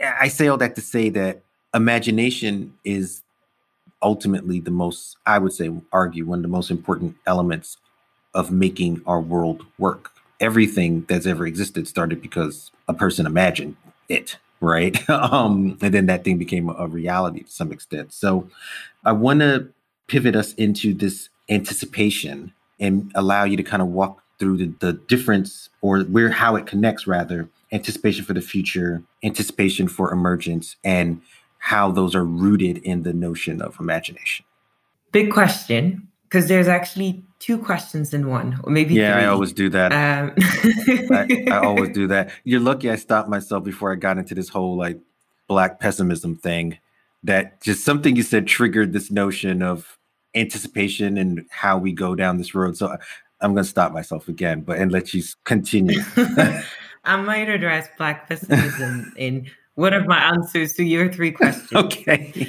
[0.00, 1.42] I say all that to say that
[1.74, 3.22] imagination is
[4.04, 7.78] ultimately the most, I would say, argue one of the most important elements
[8.34, 10.12] of making our world work.
[10.40, 13.76] Everything that's ever existed started because a person imagined
[14.08, 15.08] it, right?
[15.10, 18.12] um, and then that thing became a reality to some extent.
[18.12, 18.48] So
[19.04, 19.68] I want to
[20.06, 24.92] pivot us into this anticipation and allow you to kind of walk through the, the
[24.92, 31.20] difference or where how it connects rather anticipation for the future anticipation for emergence and
[31.64, 34.44] how those are rooted in the notion of imagination.
[35.12, 39.22] Big question, because there's actually two questions in one, or maybe yeah, three.
[39.22, 39.90] I always do that.
[39.90, 40.34] Um,
[41.10, 42.32] I, I always do that.
[42.44, 45.00] You're lucky I stopped myself before I got into this whole like
[45.48, 46.76] black pessimism thing.
[47.22, 49.96] That just something you said triggered this notion of
[50.34, 52.76] anticipation and how we go down this road.
[52.76, 52.94] So
[53.40, 56.02] I'm going to stop myself again, but and let you continue.
[57.06, 61.72] I might address black pessimism in one of my answers to your three questions.
[61.72, 62.48] okay.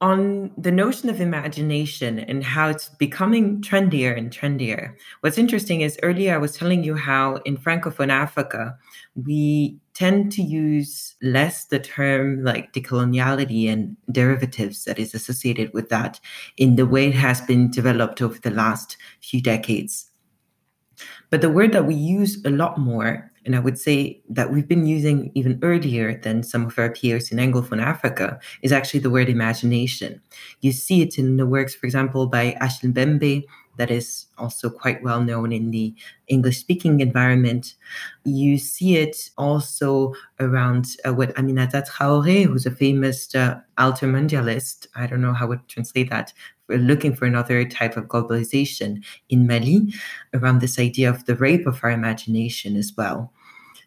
[0.00, 4.96] On the notion of imagination and how it's becoming trendier and trendier.
[5.20, 8.76] What's interesting is earlier I was telling you how in Francophone Africa,
[9.14, 15.88] we tend to use less the term like decoloniality and derivatives that is associated with
[15.90, 16.18] that
[16.56, 20.10] in the way it has been developed over the last few decades.
[21.30, 24.68] But the word that we use a lot more and I would say that we've
[24.68, 29.10] been using even earlier than some of our peers in Anglophone Africa is actually the
[29.10, 30.20] word imagination.
[30.60, 33.44] You see it in the works, for example, by Achille Mbembe,
[33.78, 35.94] that is also quite well known in the
[36.28, 37.74] English speaking environment.
[38.24, 44.86] You see it also around uh, what Aminata Traoré, who's a famous uh, altermondialist.
[44.94, 46.32] I don't know how to translate that,
[46.68, 49.92] looking for another type of globalization in Mali
[50.34, 53.32] around this idea of the rape of our imagination as well.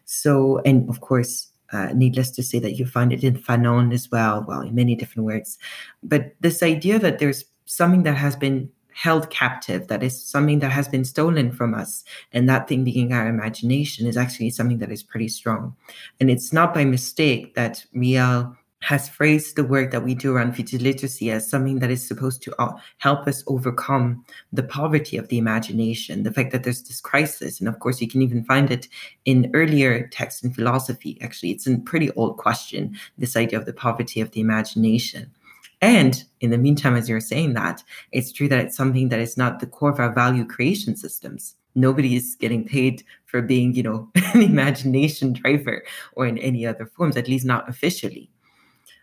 [0.04, 4.10] So, and of course, uh, needless to say that you find it in Fanon as
[4.10, 5.58] well, well, in many different words.
[6.02, 10.72] But this idea that there's something that has been held captive, that is something that
[10.72, 14.90] has been stolen from us, and that thing being our imagination is actually something that
[14.90, 15.76] is pretty strong.
[16.18, 20.54] And it's not by mistake that Riel has phrased the work that we do around
[20.54, 25.28] future literacy as something that is supposed to uh, help us overcome the poverty of
[25.28, 27.60] the imagination, the fact that there's this crisis.
[27.60, 28.88] And of course, you can even find it
[29.26, 31.18] in earlier texts in philosophy.
[31.20, 35.30] Actually, it's a pretty old question, this idea of the poverty of the imagination.
[35.80, 39.36] And in the meantime, as you're saying that, it's true that it's something that is
[39.36, 43.82] not the core of our value creation systems nobody is getting paid for being, you
[43.82, 48.30] know, an imagination driver or in any other forms, at least not officially.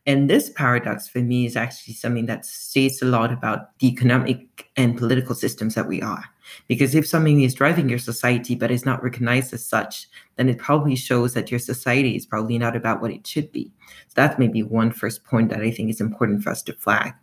[0.05, 4.69] And this paradox for me is actually something that states a lot about the economic
[4.75, 6.25] and political systems that we are.
[6.67, 10.57] Because if something is driving your society but is not recognized as such, then it
[10.57, 13.71] probably shows that your society is probably not about what it should be.
[14.07, 16.73] So that may be one first point that I think is important for us to
[16.73, 17.13] flag.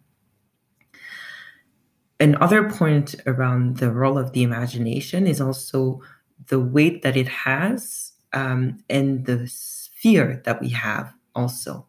[2.18, 6.00] Another point around the role of the imagination is also
[6.46, 11.86] the weight that it has um, and the sphere that we have also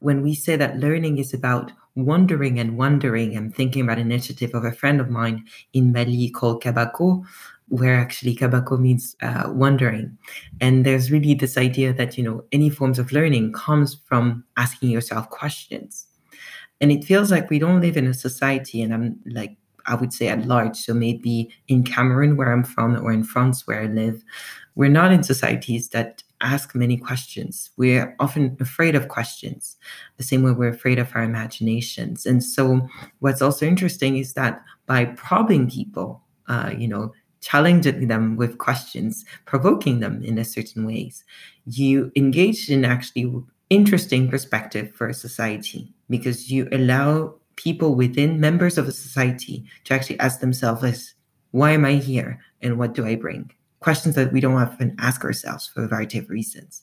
[0.00, 4.54] when we say that learning is about wondering and wondering, I'm thinking about an initiative
[4.54, 7.24] of a friend of mine in Mali called Kabako,
[7.68, 10.16] where actually Kabako means uh, wondering.
[10.60, 14.90] And there's really this idea that, you know, any forms of learning comes from asking
[14.90, 16.06] yourself questions.
[16.80, 20.12] And it feels like we don't live in a society, and I'm like, I would
[20.12, 20.76] say at large.
[20.76, 24.22] So maybe in Cameroon, where I'm from, or in France, where I live,
[24.74, 27.70] we're not in societies that ask many questions.
[27.76, 29.76] We're often afraid of questions,
[30.16, 32.26] the same way we're afraid of our imaginations.
[32.26, 32.88] And so,
[33.20, 39.24] what's also interesting is that by probing people, uh, you know, challenging them with questions,
[39.44, 41.24] provoking them in a certain ways,
[41.66, 43.32] you engage in actually
[43.70, 49.94] interesting perspective for a society because you allow people within members of a society to
[49.94, 51.14] actually ask themselves,
[51.50, 53.50] why am I here and what do I bring?
[53.86, 56.82] Questions that we don't often ask ourselves for a variety of reasons.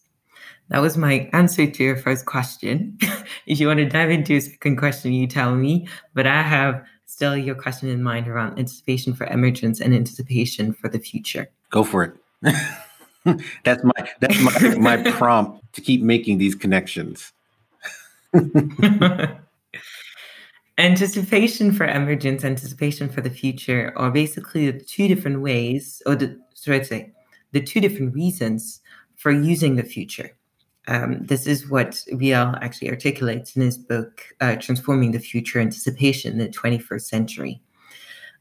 [0.70, 2.98] That was my answer to your first question.
[3.46, 5.86] if you want to dive into a second question, you tell me.
[6.14, 10.88] But I have still your question in mind around anticipation for emergence and anticipation for
[10.88, 11.50] the future.
[11.72, 12.14] Go for it.
[13.66, 17.34] that's my that's my, my prompt to keep making these connections.
[20.78, 26.40] Anticipation for emergence, anticipation for the future are basically the two different ways, or the
[26.54, 27.12] so I'd say
[27.52, 28.82] the two different reasons
[29.16, 30.36] for using the future.
[30.88, 36.34] Um, this is what Riel actually articulates in his book, uh, Transforming the Future Anticipation
[36.34, 37.62] in the 21st Century.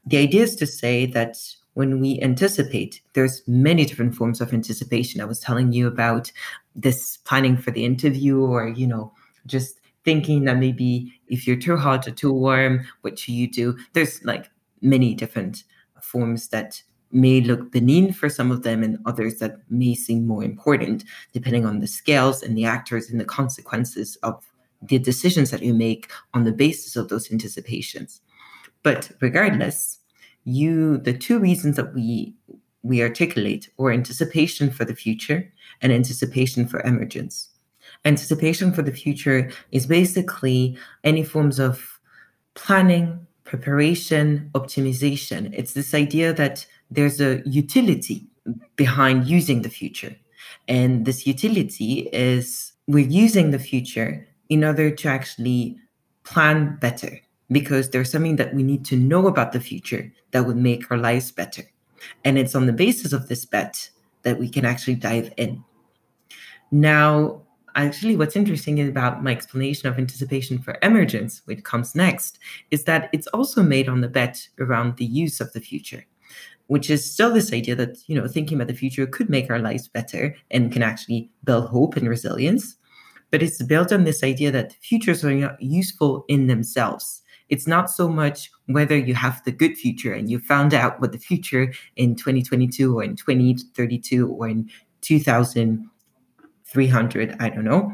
[0.07, 1.37] The idea is to say that
[1.75, 5.21] when we anticipate, there's many different forms of anticipation.
[5.21, 6.33] I was telling you about
[6.75, 9.13] this planning for the interview, or, you know,
[9.47, 13.77] just thinking that maybe if you're too hot or too warm, what should you do?
[13.93, 14.51] There's like
[14.81, 15.65] many different
[16.01, 16.83] forms that
[17.13, 21.67] may look benign for some of them and others that may seem more important, depending
[21.67, 24.45] on the scales and the actors and the consequences of
[24.81, 28.21] the decisions that you make on the basis of those anticipations.
[28.83, 29.99] But regardless,
[30.45, 32.35] you the two reasons that we
[32.83, 37.52] we articulate or anticipation for the future and anticipation for emergence.
[38.05, 42.01] Anticipation for the future is basically any forms of
[42.55, 45.51] planning, preparation, optimization.
[45.55, 48.27] It's this idea that there's a utility
[48.77, 50.17] behind using the future.
[50.69, 55.79] And this utility is we're using the future in order to actually
[56.25, 60.57] plan better because there's something that we need to know about the future that would
[60.57, 61.63] make our lives better.
[62.25, 63.91] And it's on the basis of this bet
[64.23, 65.63] that we can actually dive in.
[66.71, 67.43] Now,
[67.75, 72.39] actually, what's interesting about my explanation of anticipation for emergence, which comes next,
[72.71, 76.05] is that it's also made on the bet around the use of the future
[76.73, 79.59] which is still this idea that you know thinking about the future could make our
[79.59, 82.77] lives better and can actually build hope and resilience.
[83.31, 87.23] But it's built on this idea that futures are not useful in themselves.
[87.51, 91.13] It's not so much whether you have the good future and you found out what
[91.13, 94.71] the future in 2022 or in 2032 or in
[96.73, 97.93] 2300 i don't know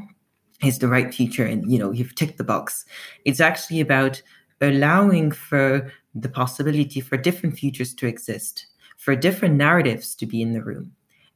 [0.62, 2.84] is the right teacher and you know you've ticked the box
[3.24, 4.22] it's actually about
[4.60, 8.66] allowing for the possibility for different futures to exist,
[8.96, 10.92] for different narratives to be in the room,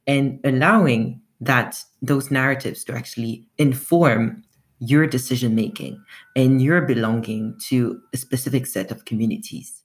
[0.07, 4.43] and allowing that those narratives to actually inform
[4.79, 6.01] your decision making
[6.35, 9.83] and your belonging to a specific set of communities.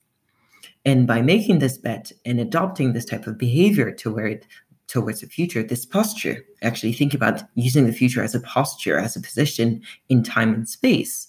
[0.84, 4.46] And by making this bet and adopting this type of behavior toward
[4.88, 9.14] towards the future, this posture, actually think about using the future as a posture, as
[9.14, 11.28] a position in time and space,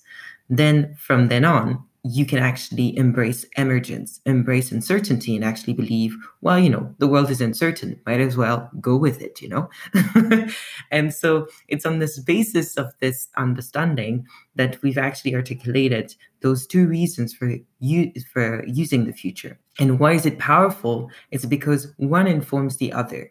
[0.50, 6.58] then from then on, you can actually embrace emergence, embrace uncertainty, and actually believe, well,
[6.58, 8.00] you know, the world is uncertain.
[8.06, 9.70] Might as well go with it, you know?
[10.92, 16.88] and so it's on this basis of this understanding that we've actually articulated those two
[16.88, 19.60] reasons for you for using the future.
[19.78, 21.12] And why is it powerful?
[21.32, 23.30] It's because one informs the other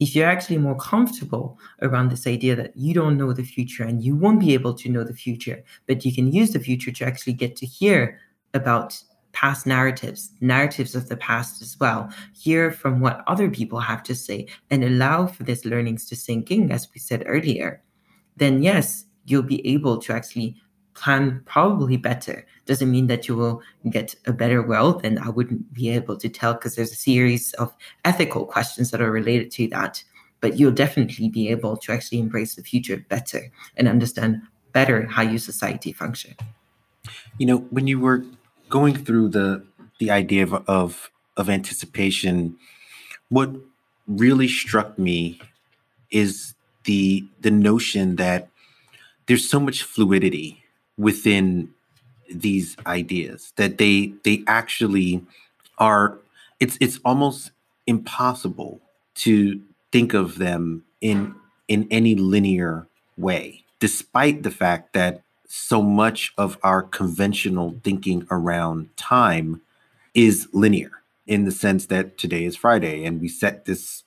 [0.00, 4.02] if you're actually more comfortable around this idea that you don't know the future and
[4.02, 7.04] you won't be able to know the future, but you can use the future to
[7.04, 8.18] actually get to hear
[8.54, 8.98] about
[9.32, 14.14] past narratives, narratives of the past as well, hear from what other people have to
[14.14, 17.82] say, and allow for these learnings to sink in, as we said earlier,
[18.36, 20.56] then yes, you'll be able to actually
[21.00, 22.46] plan probably better.
[22.66, 26.28] Doesn't mean that you will get a better wealth, and I wouldn't be able to
[26.28, 27.74] tell because there's a series of
[28.04, 30.04] ethical questions that are related to that.
[30.40, 34.42] But you'll definitely be able to actually embrace the future better and understand
[34.72, 36.34] better how your society function.
[37.38, 38.24] You know, when you were
[38.68, 39.64] going through the
[39.98, 42.56] the idea of of, of anticipation,
[43.30, 43.50] what
[44.06, 45.40] really struck me
[46.10, 48.48] is the the notion that
[49.26, 50.60] there's so much fluidity
[51.00, 51.70] within
[52.30, 55.24] these ideas that they they actually
[55.78, 56.18] are
[56.60, 57.50] it's it's almost
[57.86, 58.80] impossible
[59.14, 61.34] to think of them in
[61.68, 62.86] in any linear
[63.16, 69.60] way despite the fact that so much of our conventional thinking around time
[70.14, 70.90] is linear
[71.26, 74.04] in the sense that today is Friday and we set this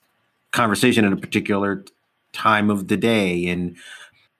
[0.52, 1.84] conversation at a particular
[2.32, 3.76] time of the day and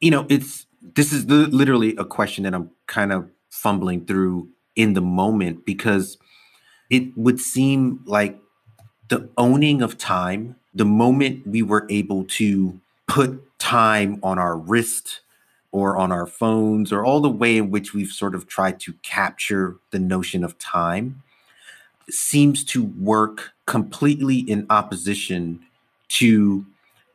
[0.00, 4.92] you know it's this is literally a question that I'm kind of fumbling through in
[4.92, 6.18] the moment because
[6.90, 8.38] it would seem like
[9.08, 15.20] the owning of time, the moment we were able to put time on our wrist
[15.72, 18.92] or on our phones or all the way in which we've sort of tried to
[19.02, 21.22] capture the notion of time
[22.10, 25.60] seems to work completely in opposition
[26.08, 26.64] to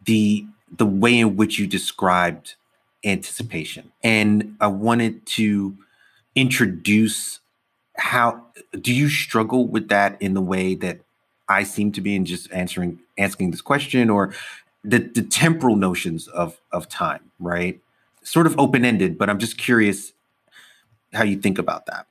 [0.06, 0.46] the
[0.78, 2.56] the way in which you described
[3.04, 3.92] anticipation.
[4.04, 5.78] And I wanted to
[6.36, 7.40] introduce
[7.98, 8.46] how
[8.80, 11.00] do you struggle with that in the way that
[11.48, 14.34] I seem to be in just answering asking this question or
[14.84, 17.80] the, the temporal notions of of time, right?
[18.24, 20.14] Sort of open-ended, but I'm just curious
[21.14, 22.06] how you think about that.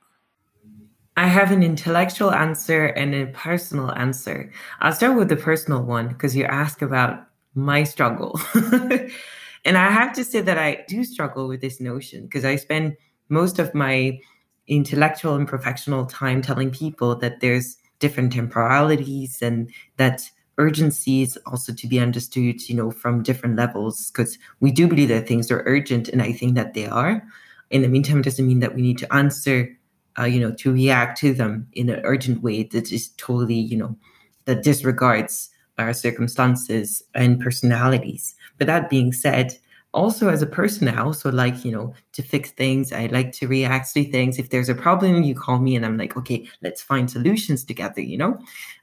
[1.15, 4.51] I have an intellectual answer and a personal answer.
[4.79, 7.25] I'll start with the personal one because you ask about
[7.55, 8.39] my struggle.
[9.65, 12.95] And I have to say that I do struggle with this notion because I spend
[13.29, 14.19] most of my
[14.67, 21.73] intellectual and professional time telling people that there's different temporalities and that urgency is also
[21.73, 25.63] to be understood, you know, from different levels because we do believe that things are
[25.65, 27.23] urgent and I think that they are.
[27.69, 29.69] In the meantime, it doesn't mean that we need to answer,
[30.17, 33.77] uh, you know, to react to them in an urgent way that is totally, you
[33.77, 33.97] know,
[34.45, 35.49] that disregards
[35.79, 38.35] our circumstances and personalities.
[38.57, 39.57] But that being said,
[39.93, 42.93] also as a person, I also like, you know, to fix things.
[42.93, 44.37] I like to react to things.
[44.37, 48.01] If there's a problem, you call me and I'm like, okay, let's find solutions together,
[48.01, 48.37] you know?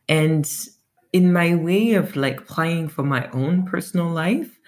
[0.09, 0.51] And
[1.13, 4.59] in my way of like playing for my own personal life,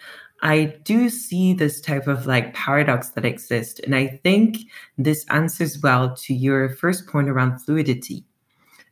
[0.40, 3.80] I do see this type of like paradox that exists.
[3.80, 4.58] And I think
[4.96, 8.24] this answers well to your first point around fluidity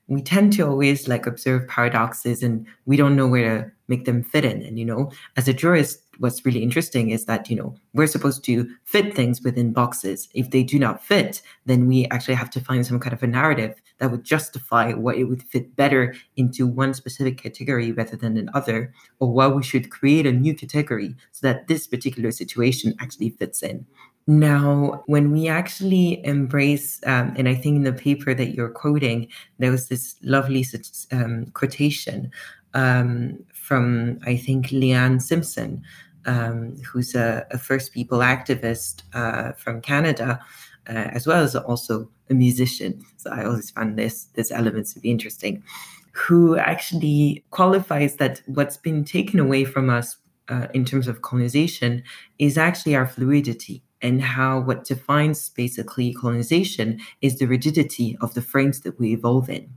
[0.08, 4.22] we tend to always like observe paradoxes and we don't know where to make them
[4.22, 4.62] fit in.
[4.62, 8.44] And, you know, as a jurist, what's really interesting is that, you know, we're supposed
[8.44, 10.28] to fit things within boxes.
[10.32, 13.26] If they do not fit, then we actually have to find some kind of a
[13.26, 18.36] narrative that would justify what it would fit better into one specific category rather than
[18.36, 23.30] another, or why we should create a new category so that this particular situation actually
[23.30, 23.86] fits in.
[24.28, 29.28] Now, when we actually embrace, um, and I think in the paper that you're quoting,
[29.58, 30.66] there was this lovely
[31.12, 32.32] um, quotation
[32.74, 35.82] um, from, I think, Leanne Simpson,
[36.24, 40.40] um, who's a, a, First People activist uh, from Canada,
[40.88, 43.00] uh, as well as also a musician.
[43.18, 45.62] So I always find this this element to be interesting.
[46.10, 50.16] Who actually qualifies that what's been taken away from us
[50.48, 52.02] uh, in terms of colonization
[52.40, 58.40] is actually our fluidity and how what defines basically colonization is the rigidity of the
[58.40, 59.68] frames that we evolve in.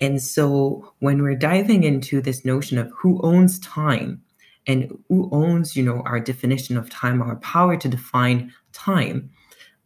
[0.00, 4.20] And so when we're diving into this notion of who owns time
[4.66, 9.30] and who owns, you know, our definition of time, our power to define time,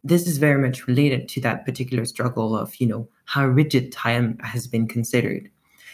[0.03, 4.37] this is very much related to that particular struggle of, you know, how rigid time
[4.43, 5.49] has been considered.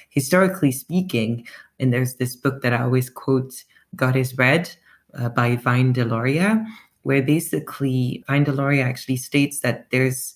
[0.09, 1.45] Historically speaking,
[1.79, 3.53] and there's this book that I always quote,
[3.95, 4.75] God is Red
[5.13, 6.65] uh, by Vine Deloria,
[7.03, 10.35] where basically Vine Deloria actually states that there's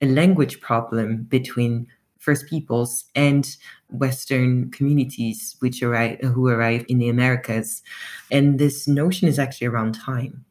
[0.00, 1.86] a language problem between
[2.18, 3.56] First Peoples and
[3.90, 7.82] Western communities which arrive who arrive in the Americas,
[8.30, 10.44] and this notion is actually around time.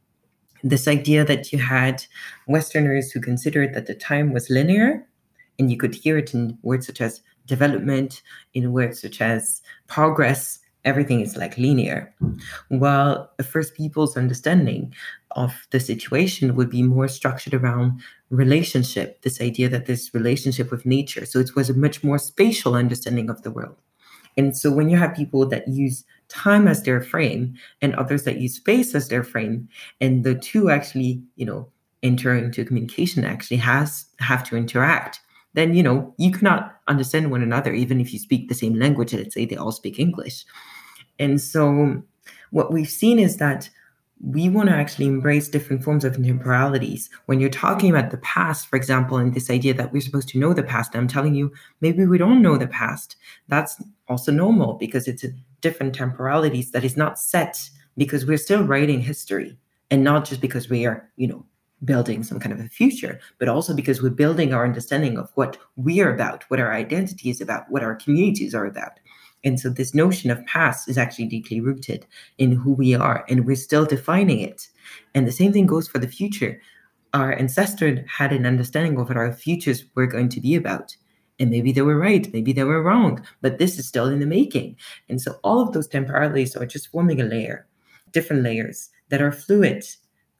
[0.64, 2.05] This idea that you had
[2.47, 5.07] Westerners who considered that the time was linear,
[5.57, 8.22] and you could hear it in words such as development,
[8.53, 12.14] in words such as progress, everything is like linear.
[12.70, 14.94] While the first people's understanding
[15.32, 20.86] of the situation would be more structured around relationship, this idea that this relationship with
[20.86, 21.26] nature.
[21.26, 23.78] So it was a much more spatial understanding of the world.
[24.36, 28.40] And so when you have people that use time as their frame and others that
[28.40, 29.70] use space as their frame,
[30.02, 31.70] and the two actually, you know,
[32.02, 35.20] enter into communication actually has have to interact,
[35.54, 39.14] then you know you cannot understand one another even if you speak the same language.
[39.14, 40.45] Let's say they all speak English.
[41.20, 42.04] And so
[42.51, 43.70] what we've seen is that
[44.26, 47.10] we want to actually embrace different forms of temporalities.
[47.26, 50.39] When you're talking about the past, for example, and this idea that we're supposed to
[50.39, 51.51] know the past, I'm telling you,
[51.82, 53.18] maybe we don't know the past.
[53.49, 58.64] That's also normal because it's a different temporalities that is not set because we're still
[58.64, 59.58] writing history
[59.91, 61.45] and not just because we are, you know,
[61.86, 65.58] building some kind of a future, but also because we're building our understanding of what
[65.76, 69.00] we are about, what our identity is about, what our communities are about.
[69.44, 72.06] And so this notion of past is actually deeply rooted
[72.38, 74.70] in who we are, and we're still defining it.
[75.14, 76.62] And the same thing goes for the future.
[77.14, 80.96] Our ancestors had an understanding of what our futures were going to be about.
[81.40, 84.26] And maybe they were right, maybe they were wrong, but this is still in the
[84.26, 84.78] making.
[85.10, 87.68] And so all of those temporalities are just forming a layer,
[88.12, 89.84] different layers that are fluid,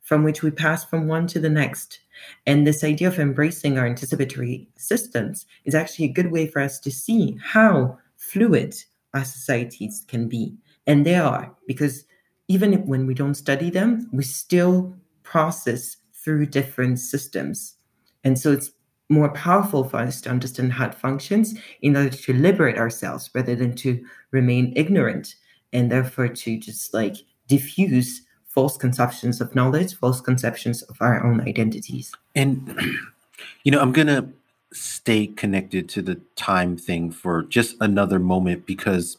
[0.04, 2.00] from which we pass from one to the next.
[2.46, 6.80] And this idea of embracing our anticipatory systems is actually a good way for us
[6.82, 8.76] to see how fluid
[9.14, 10.56] our societies can be.
[10.86, 12.06] And they are, because
[12.48, 17.76] even when we don't study them, we still process through different systems.
[18.24, 18.72] And so it's
[19.10, 23.56] more powerful for us to understand how it functions in order to liberate ourselves rather
[23.56, 25.36] than to remain ignorant
[25.72, 27.16] and therefore to just like
[27.48, 28.22] diffuse
[28.54, 32.14] false conceptions of knowledge, false conceptions of our own identities.
[32.36, 32.80] And,
[33.64, 34.30] you know, I'm going to
[34.72, 39.18] stay connected to the time thing for just another moment because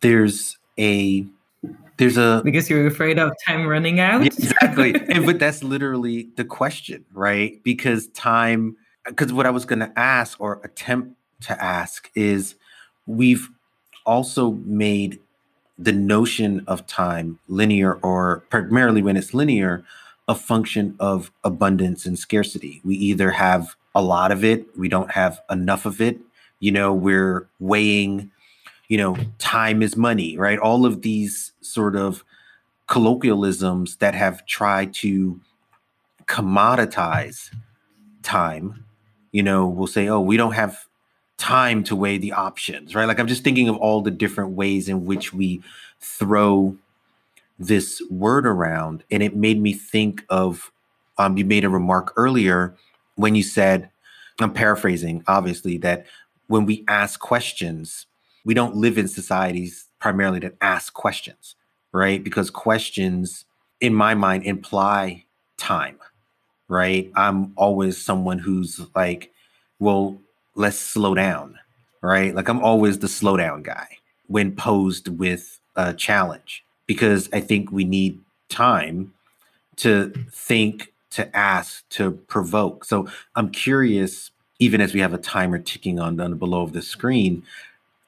[0.00, 1.26] there's a
[1.96, 4.20] there's a because you're afraid of time running out?
[4.20, 4.94] Yeah, exactly.
[5.08, 7.62] And but that's literally the question right?
[7.62, 12.54] Because time because what i was going to ask or attempt to ask is
[13.06, 13.48] we've
[14.06, 15.18] also made
[15.84, 19.84] the notion of time linear or primarily when it's linear
[20.26, 24.66] a function of abundance and scarcity we either have a lot of it.
[24.76, 26.18] We don't have enough of it.
[26.60, 28.30] You know, we're weighing,
[28.88, 30.58] you know, time is money, right?
[30.58, 32.24] All of these sort of
[32.86, 35.40] colloquialisms that have tried to
[36.26, 37.50] commoditize
[38.22, 38.84] time,
[39.32, 40.86] you know, we'll say, oh, we don't have
[41.44, 43.04] time to weigh the options, right?
[43.04, 45.62] Like I'm just thinking of all the different ways in which we
[46.00, 46.74] throw
[47.58, 49.04] this word around.
[49.10, 50.72] And it made me think of,
[51.18, 52.74] um, you made a remark earlier
[53.16, 53.90] when you said,
[54.40, 56.06] I'm paraphrasing, obviously, that
[56.46, 58.06] when we ask questions,
[58.46, 61.56] we don't live in societies primarily that ask questions,
[61.92, 62.24] right?
[62.24, 63.44] Because questions,
[63.82, 65.26] in my mind, imply
[65.58, 65.98] time,
[66.68, 67.12] right?
[67.14, 69.30] I'm always someone who's like,
[69.78, 70.18] well,
[70.54, 71.58] let's slow down,
[72.00, 72.34] right?
[72.34, 77.70] Like I'm always the slow down guy when posed with a challenge because I think
[77.72, 79.12] we need time
[79.76, 82.84] to think to ask, to provoke.
[82.84, 86.82] So I'm curious, even as we have a timer ticking on down below of the
[86.82, 87.42] screen,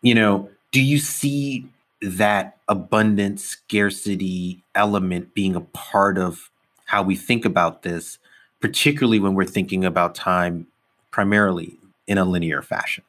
[0.02, 1.66] you know, do you see
[2.02, 6.50] that abundant scarcity element being a part of
[6.84, 8.18] how we think about this,
[8.60, 10.66] particularly when we're thinking about time
[11.10, 13.04] primarily in a linear fashion?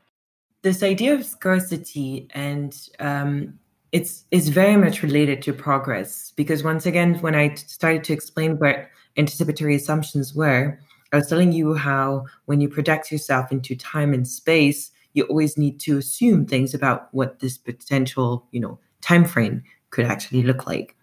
[0.62, 3.60] This idea of scarcity and um,
[3.92, 8.58] it's it's very much related to progress because once again, when I started to explain
[8.60, 8.88] what
[9.18, 10.80] anticipatory assumptions were,
[11.14, 15.58] I was telling you how when you project yourself into time and space, you always
[15.58, 20.68] need to assume things about what this potential, you know, time frame could actually look
[20.68, 20.96] like.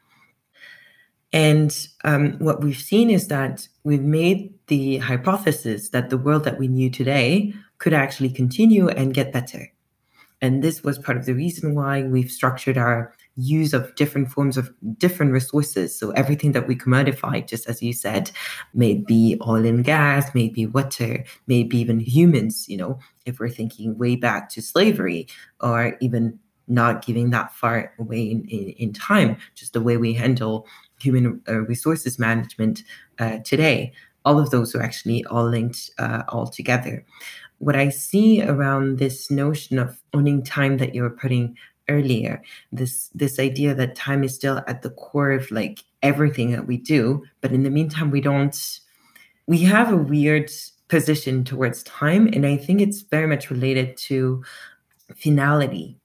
[1.33, 6.61] And um, what we've seen is that we've made the hypothesis that the world that
[6.61, 7.53] we knew today
[7.85, 9.71] could actually continue and get better.
[10.41, 14.57] And this was part of the reason why we've structured our use of different forms
[14.57, 15.95] of different resources.
[15.99, 18.31] So everything that we commodify, just as you said,
[18.73, 23.99] may be oil and gas, maybe water, maybe even humans, you know, if we're thinking
[23.99, 25.29] way back to slavery
[25.61, 30.15] or even not giving that far away in, in, in time, just the way we
[30.15, 30.67] handle
[31.01, 32.83] human uh, resources management
[33.19, 33.93] uh, today.
[34.25, 37.05] All of those are actually all linked uh, all together.
[37.65, 41.57] What I see around this notion of owning time that you were putting
[41.91, 42.43] earlier
[42.73, 46.79] this this idea that time is still at the core of like everything that we
[46.79, 48.81] do but in the meantime we don't
[49.47, 50.51] we have a weird
[50.89, 54.43] position towards time and i think it's very much related to
[55.15, 55.99] finality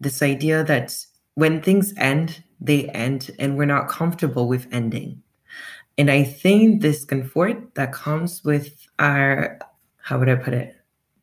[0.00, 0.96] this idea that
[1.34, 5.22] when things end, they end, and we're not comfortable with ending.
[5.96, 9.58] And I think this comfort that comes with our,
[9.98, 10.77] how would I put it?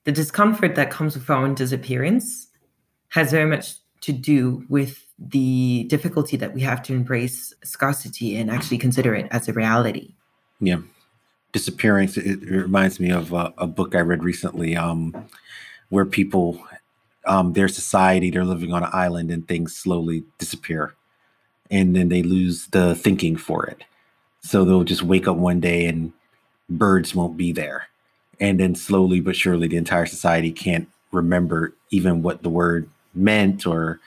[0.06, 2.48] The discomfort that comes with our own disappearance
[3.10, 8.52] has very much to do with the difficulty that we have to embrace scarcity and
[8.52, 10.14] actually consider it as a reality.
[10.60, 10.80] Yeah.
[11.54, 15.26] Disappearance, it, it reminds me of a, a, book I read recently um,
[15.90, 16.64] where people,
[17.26, 20.94] um, their society, they're living on an island and things slowly disappear.
[21.72, 23.86] And then they lose the thinking for it.
[24.42, 26.14] So they'll just wake up one day and
[26.70, 27.88] birds won't be there.
[28.40, 33.66] And then slowly but surely, the entire society can't remember even what the word meant
[33.66, 34.00] or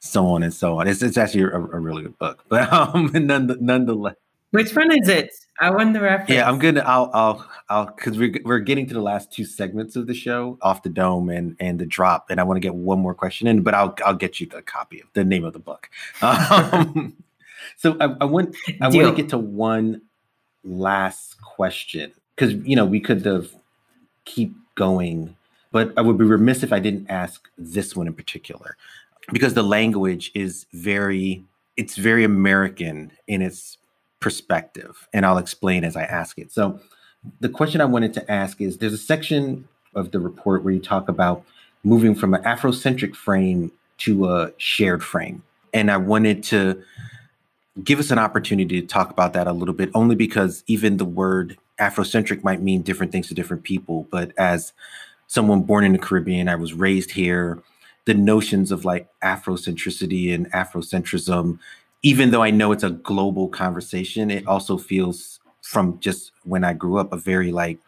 [0.00, 0.88] so on and so on.
[0.88, 4.16] It's, it's actually a, a really good book, but um, none, nonetheless.
[4.50, 5.34] Which one is it?
[5.60, 6.30] I won the reference.
[6.30, 6.80] Yeah, I'm gonna.
[6.80, 7.10] I'll.
[7.12, 7.50] I'll.
[7.68, 7.86] I'll.
[7.86, 11.28] Because we're we're getting to the last two segments of the show, off the dome
[11.28, 13.94] and and the drop, and I want to get one more question in, but I'll
[14.06, 15.90] I'll get you the copy of the name of the book.
[16.22, 17.16] Um,
[17.76, 20.02] so I, I want I want to get to one
[20.64, 23.50] last question because you know we could have
[24.28, 25.36] keep going,
[25.72, 28.76] but I would be remiss if I didn't ask this one in particular
[29.32, 31.44] because the language is very
[31.76, 33.78] it's very American in its
[34.20, 36.50] perspective, and I'll explain as I ask it.
[36.50, 36.80] So,
[37.40, 40.80] the question I wanted to ask is: There's a section of the report where you
[40.80, 41.44] talk about
[41.84, 46.82] moving from an Afrocentric frame to a shared frame, and I wanted to
[47.84, 51.04] give us an opportunity to talk about that a little bit, only because even the
[51.04, 54.06] word Afrocentric might mean different things to different people.
[54.10, 54.72] But as
[55.26, 57.62] someone born in the Caribbean, I was raised here
[58.08, 61.58] the notions of like Afrocentricity and Afrocentrism,
[62.02, 66.72] even though I know it's a global conversation, it also feels from just when I
[66.72, 67.78] grew up a very like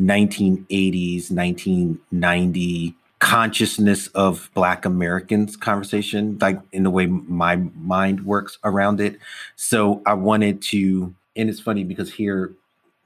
[0.00, 8.98] 1980s, 1990 consciousness of Black Americans conversation, like in the way my mind works around
[8.98, 9.18] it.
[9.56, 12.54] So I wanted to, and it's funny because here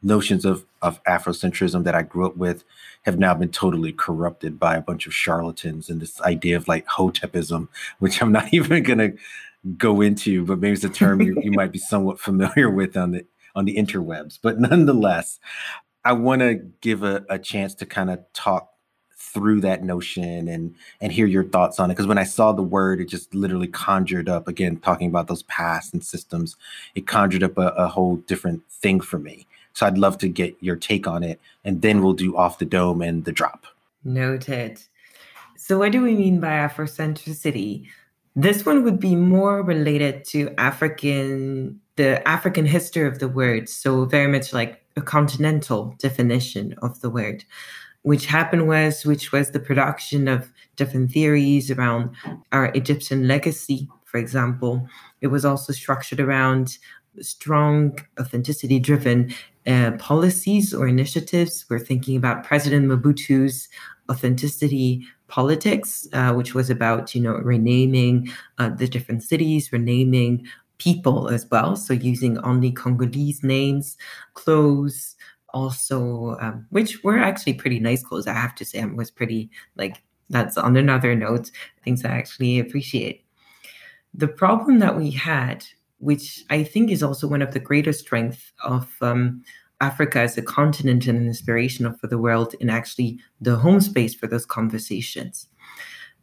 [0.03, 2.65] notions of of Afrocentrism that I grew up with
[3.03, 6.87] have now been totally corrupted by a bunch of charlatans and this idea of like
[6.87, 7.69] hotepism,
[7.99, 9.13] which I'm not even gonna
[9.77, 13.13] go into, but maybe it's a term you, you might be somewhat familiar with on
[13.13, 13.25] the
[13.55, 14.39] on the interwebs.
[14.41, 15.41] But nonetheless,
[16.05, 18.71] I want to give a, a chance to kind of talk
[19.19, 22.63] through that notion and and hear your thoughts on it because when i saw the
[22.63, 26.57] word it just literally conjured up again talking about those past and systems
[26.95, 29.47] it conjured up a, a whole different thing for me
[29.79, 31.41] so I'd love to get your take on it.
[31.65, 33.65] And then we'll do off the dome and the drop.
[34.03, 34.83] Noted.
[35.57, 37.87] So, what do we mean by Afrocentricity?
[38.35, 43.69] This one would be more related to African, the African history of the word.
[43.69, 47.45] So, very much like a continental definition of the word.
[48.03, 52.17] Which happened was, which was the production of different theories around
[52.51, 54.89] our Egyptian legacy, for example.
[55.21, 56.79] It was also structured around
[57.21, 59.35] strong, authenticity driven
[59.69, 61.67] uh, policies or initiatives.
[61.69, 63.69] We're thinking about President Mobutu's
[64.11, 70.47] authenticity politics, uh, which was about you know renaming uh, the different cities, renaming
[70.79, 71.77] people as well.
[71.77, 73.97] So using only Congolese names,
[74.35, 75.17] clothes,
[75.51, 78.27] also um, which were actually pretty nice clothes.
[78.27, 81.51] I have to say, I was pretty like that's on another note.
[81.85, 83.25] Things I actually appreciate.
[84.15, 85.65] The problem that we had
[85.99, 89.43] which I think is also one of the greatest strengths of um,
[89.81, 94.15] Africa as a continent and an inspiration for the world and actually the home space
[94.15, 95.47] for those conversations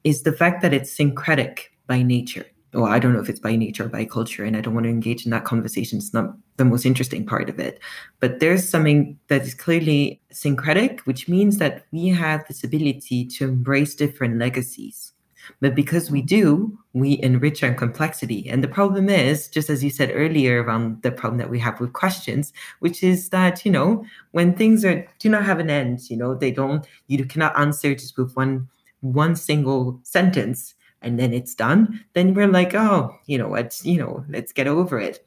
[0.03, 2.45] is the fact that it's syncretic by nature.
[2.73, 4.84] Well, I don't know if it's by nature or by culture, and I don't want
[4.84, 5.97] to engage in that conversation.
[5.97, 7.80] It's not the most interesting part of it.
[8.19, 13.45] But there's something that is clearly syncretic, which means that we have this ability to
[13.45, 15.13] embrace different legacies
[15.61, 18.49] but because we do, we enrich our complexity.
[18.49, 21.79] And the problem is, just as you said earlier, around the problem that we have
[21.79, 26.09] with questions, which is that, you know, when things are do not have an end,
[26.09, 28.67] you know, they don't, you cannot answer just with one
[29.01, 33.97] one single sentence and then it's done, then we're like, oh, you know what, you
[33.97, 35.25] know, let's get over it.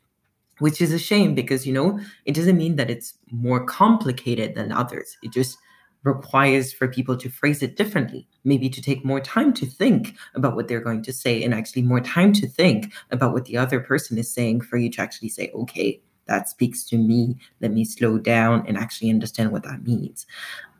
[0.58, 4.72] Which is a shame because, you know, it doesn't mean that it's more complicated than
[4.72, 5.16] others.
[5.22, 5.56] It just
[6.08, 10.56] requires for people to phrase it differently, maybe to take more time to think about
[10.56, 13.80] what they're going to say and actually more time to think about what the other
[13.80, 17.36] person is saying for you to actually say, okay, that speaks to me.
[17.60, 20.26] Let me slow down and actually understand what that means.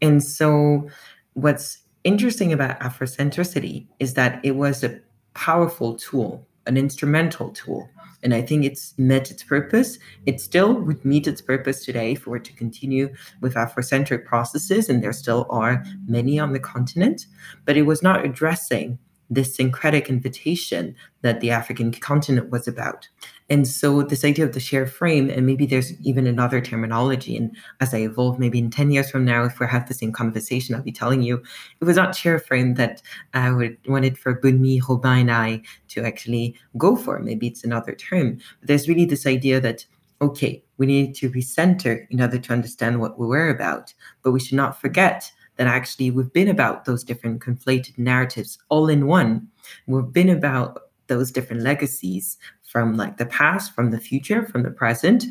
[0.01, 0.89] And so,
[1.35, 5.01] what's interesting about Afrocentricity is that it was a
[5.35, 7.89] powerful tool, an instrumental tool
[8.23, 9.99] and I think it's met its purpose.
[10.27, 15.03] It still would meet its purpose today for it to continue with Afrocentric processes, and
[15.03, 17.27] there still are many on the continent,
[17.64, 18.99] but it was not addressing
[19.31, 23.09] this syncretic invitation that the African continent was about.
[23.51, 27.37] And so, this idea of the shared frame, and maybe there's even another terminology.
[27.37, 30.12] And as I evolve, maybe in 10 years from now, if we have the same
[30.12, 31.43] conversation, I'll be telling you
[31.81, 33.03] it was not shared frame that
[33.35, 37.18] uh, I would wanted for Bunmi, Robin, and I to actually go for.
[37.18, 38.39] Maybe it's another term.
[38.61, 39.87] But there's really this idea that,
[40.20, 43.95] okay, we need to recenter in order to understand what we were about.
[44.22, 48.89] But we should not forget that actually we've been about those different conflated narratives all
[48.89, 49.47] in one.
[49.87, 54.71] We've been about those different legacies from like the past, from the future, from the
[54.71, 55.25] present,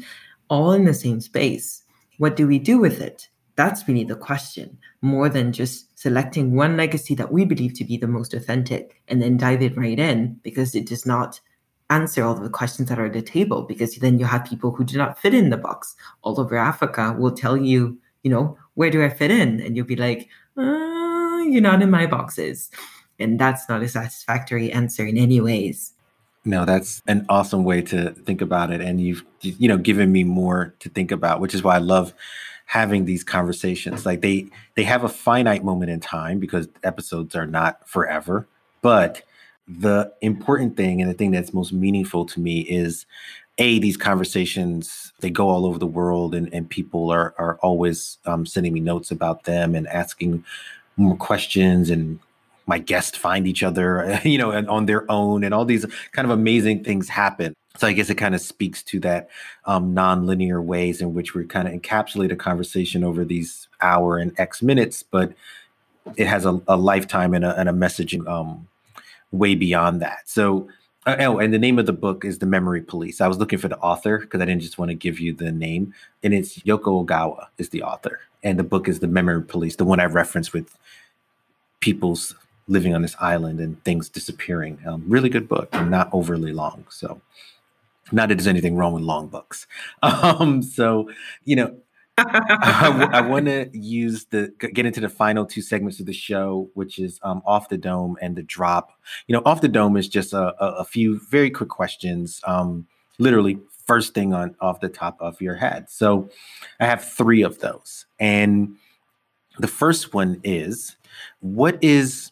[0.50, 1.84] all in the same space.
[2.18, 3.30] What do we do with it?
[3.56, 7.98] That's really the question, more than just selecting one legacy that we believe to be
[7.98, 11.40] the most authentic and then dive it right in because it does not
[11.90, 14.84] answer all the questions that are at the table because then you have people who
[14.84, 18.92] do not fit in the box all over Africa will tell you, you know, where
[18.92, 19.60] do I fit in?
[19.60, 22.70] And you'll be like, uh, you're not in my boxes.
[23.18, 25.94] And that's not a satisfactory answer in any ways.
[26.46, 28.80] No, that's an awesome way to think about it.
[28.80, 32.14] And you've, you know, given me more to think about, which is why I love
[32.68, 34.06] having these conversations.
[34.06, 38.48] Like they, they have a finite moment in time because episodes are not forever,
[38.84, 39.24] but
[39.68, 43.08] the important thing and the thing that's most meaningful to me is
[43.58, 48.18] a these conversations they go all over the world and, and people are are always
[48.26, 50.44] um, sending me notes about them and asking
[50.96, 52.20] more questions and
[52.66, 56.26] my guests find each other you know and on their own and all these kind
[56.26, 59.30] of amazing things happen so i guess it kind of speaks to that
[59.66, 64.38] um, non-linear ways in which we kind of encapsulate a conversation over these hour and
[64.40, 65.34] x minutes but
[66.16, 68.68] it has a, a lifetime and a, and a messaging um,
[69.32, 70.30] way beyond that.
[70.30, 70.68] So,
[71.08, 73.22] oh, and the name of the book is The Memory Police.
[73.22, 75.52] I was looking for the author because I didn't just want to give you the
[75.52, 75.94] name,
[76.24, 79.86] and it's Yoko Ogawa is the author, and the book is The Memory Police, the
[79.86, 80.78] one I referenced with
[81.80, 82.36] people's
[82.68, 84.80] living on this island and things disappearing.
[84.86, 86.86] Um, really good book and not overly long.
[86.90, 87.22] So,
[88.12, 89.68] not that there's anything wrong with long books.
[90.04, 91.10] Um, so,
[91.46, 91.76] you know,
[92.18, 96.98] I, want to use the get into the final two segments of the show, which
[96.98, 98.92] is um, off the dome and the drop.
[99.28, 102.88] You know, off the dome is just a, a, a few very quick questions, um,
[103.20, 105.90] literally first thing on off the top of your head.
[105.90, 106.30] So
[106.80, 108.76] I have three of those, and
[109.60, 110.96] the first one is,
[111.40, 112.32] what is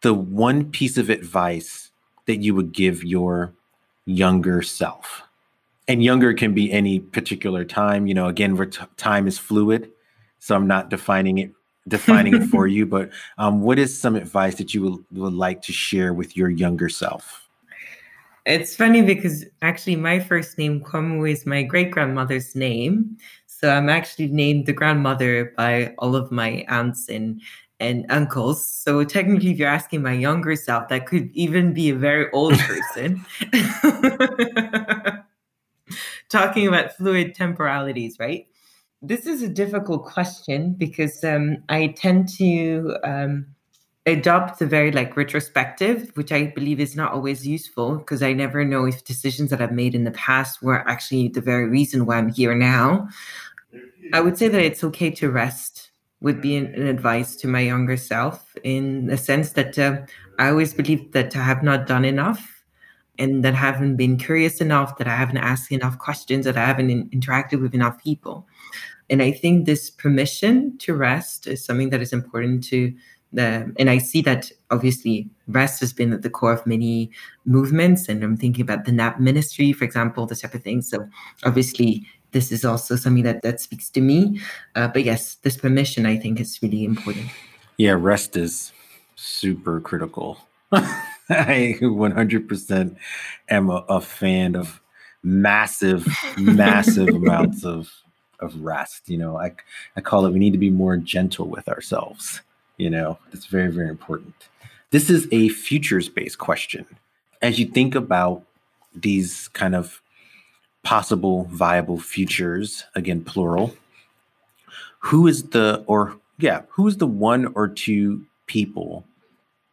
[0.00, 1.90] the one piece of advice
[2.26, 3.52] that you would give your
[4.06, 5.22] younger self?
[5.88, 8.06] And younger can be any particular time.
[8.06, 9.90] You know, again, t- time is fluid,
[10.38, 11.52] so I'm not defining it
[11.88, 12.86] defining it for you.
[12.86, 16.50] But um, what is some advice that you would, would like to share with your
[16.50, 17.48] younger self?
[18.44, 23.16] It's funny because actually my first name Kwamou is my great grandmother's name.
[23.46, 27.40] So I'm actually named the grandmother by all of my aunts and
[27.78, 28.64] and uncles.
[28.64, 32.56] So technically, if you're asking my younger self, that could even be a very old
[32.58, 33.24] person.
[36.32, 38.46] talking about fluid temporalities, right?
[39.02, 43.46] This is a difficult question because um, I tend to um,
[44.06, 48.64] adopt the very like retrospective, which I believe is not always useful because I never
[48.64, 52.16] know if decisions that I've made in the past were actually the very reason why
[52.16, 53.08] I'm here now.
[54.12, 57.60] I would say that it's okay to rest would be an, an advice to my
[57.60, 59.98] younger self in the sense that uh,
[60.38, 62.51] I always believed that I have not done enough
[63.22, 66.66] and that I haven't been curious enough, that I haven't asked enough questions, that I
[66.66, 68.46] haven't in, interacted with enough people.
[69.08, 72.92] And I think this permission to rest is something that is important to
[73.32, 77.10] the, and I see that obviously rest has been at the core of many
[77.44, 78.08] movements.
[78.08, 80.82] And I'm thinking about the NAP ministry, for example, this type of thing.
[80.82, 81.08] So
[81.44, 84.40] obviously, this is also something that that speaks to me.
[84.74, 87.28] Uh, but yes, this permission I think is really important.
[87.76, 88.72] Yeah, rest is
[89.16, 90.38] super critical.
[91.30, 92.96] I 100%
[93.48, 94.80] am a, a fan of
[95.22, 96.06] massive,
[96.36, 97.90] massive amounts of
[98.40, 99.08] of rest.
[99.08, 99.52] You know, I
[99.96, 102.40] I call it we need to be more gentle with ourselves.
[102.76, 104.34] You know, it's very very important.
[104.90, 106.84] This is a futures based question.
[107.40, 108.42] As you think about
[108.94, 110.00] these kind of
[110.82, 113.74] possible viable futures, again plural,
[114.98, 119.04] who is the or yeah, who is the one or two people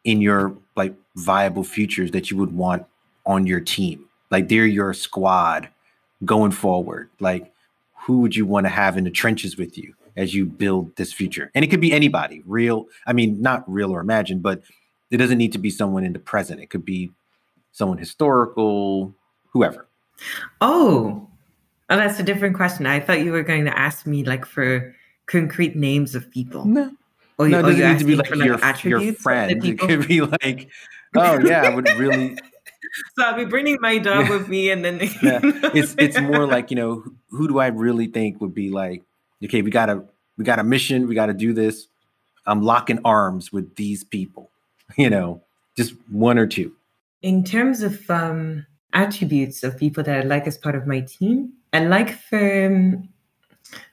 [0.04, 0.56] in your
[1.20, 2.86] viable futures that you would want
[3.26, 4.06] on your team?
[4.30, 5.68] Like they're your squad
[6.24, 7.10] going forward.
[7.20, 7.52] Like
[7.94, 11.12] who would you want to have in the trenches with you as you build this
[11.12, 11.50] future?
[11.54, 14.62] And it could be anybody, real, I mean, not real or imagined, but
[15.10, 16.60] it doesn't need to be someone in the present.
[16.60, 17.10] It could be
[17.72, 19.14] someone historical,
[19.50, 19.86] whoever.
[20.60, 21.28] Oh,
[21.88, 22.86] oh, that's a different question.
[22.86, 24.94] I thought you were going to ask me like for
[25.26, 26.64] concrete names of people.
[26.64, 26.90] No,
[27.40, 28.28] Oh, no, it oh, doesn't need to be like,
[28.84, 29.64] your, your friend.
[29.64, 30.68] It could be like
[31.16, 32.36] oh yeah, I would really.
[33.16, 35.40] so I'll be bringing my dog with me, and then yeah.
[35.74, 39.02] it's it's more like you know who do I really think would be like
[39.44, 40.02] okay we got a
[40.36, 41.86] we got a mission we got to do this.
[42.46, 44.50] I'm locking arms with these people,
[44.96, 45.42] you know,
[45.76, 46.74] just one or two.
[47.22, 51.52] In terms of um, attributes of people that I like as part of my team,
[51.72, 53.08] I like for um,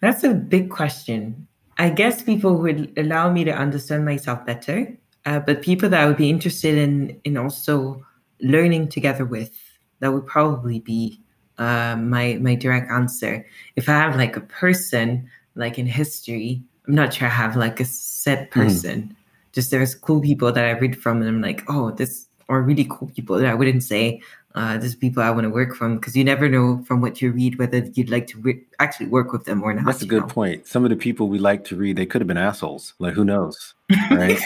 [0.02, 1.48] that's a big question.
[1.78, 4.98] I guess people would allow me to understand myself better,
[5.28, 8.06] uh, but people that I would be interested in in also
[8.40, 9.52] learning together with,
[10.00, 11.20] that would probably be
[11.58, 13.46] uh, my my direct answer.
[13.76, 17.82] If I have like a person like in history, I'm not sure I have like
[17.82, 18.62] a set mm-hmm.
[18.62, 19.02] person.
[19.02, 19.16] Mm.
[19.52, 22.88] Just there's cool people that I read from, and I'm like, oh, this or really
[22.90, 24.22] cool people that I wouldn't say
[24.58, 27.32] uh, there's people I want to work from because you never know from what you
[27.32, 29.86] read whether you'd like to re- actually work with them or not.
[29.86, 30.28] That's a good know?
[30.28, 30.66] point.
[30.66, 32.94] Some of the people we like to read, they could have been assholes.
[32.98, 33.76] Like who knows,
[34.12, 34.40] right?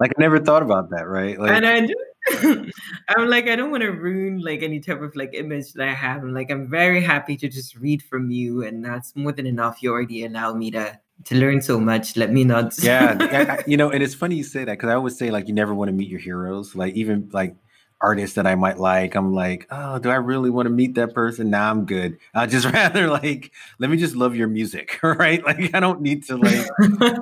[0.00, 1.38] Like I never thought about that, right?
[1.38, 2.70] Like, and I, do,
[3.08, 5.94] I'm like, I don't want to ruin like any type of like image that I
[5.94, 6.22] have.
[6.22, 9.82] I'm like, I'm very happy to just read from you, and that's more than enough.
[9.82, 12.16] You already allow me to to learn so much.
[12.16, 12.74] Let me not.
[12.82, 13.16] yeah,
[13.58, 15.54] I, you know, and it's funny you say that because I always say like you
[15.54, 16.74] never want to meet your heroes.
[16.74, 17.56] Like even like
[18.00, 21.14] artists that I might like, I'm like, oh, do I really want to meet that
[21.14, 21.50] person?
[21.50, 22.18] Nah, I'm good.
[22.34, 25.44] I'd just rather like, let me just love your music, right?
[25.44, 26.68] Like, I don't need to like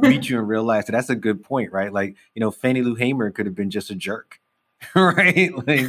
[0.03, 0.87] meet you in real life.
[0.87, 1.93] So that's a good point, right?
[1.93, 4.41] Like, you know, Fannie Lou Hamer could have been just a jerk,
[4.95, 5.53] right?
[5.67, 5.87] Like,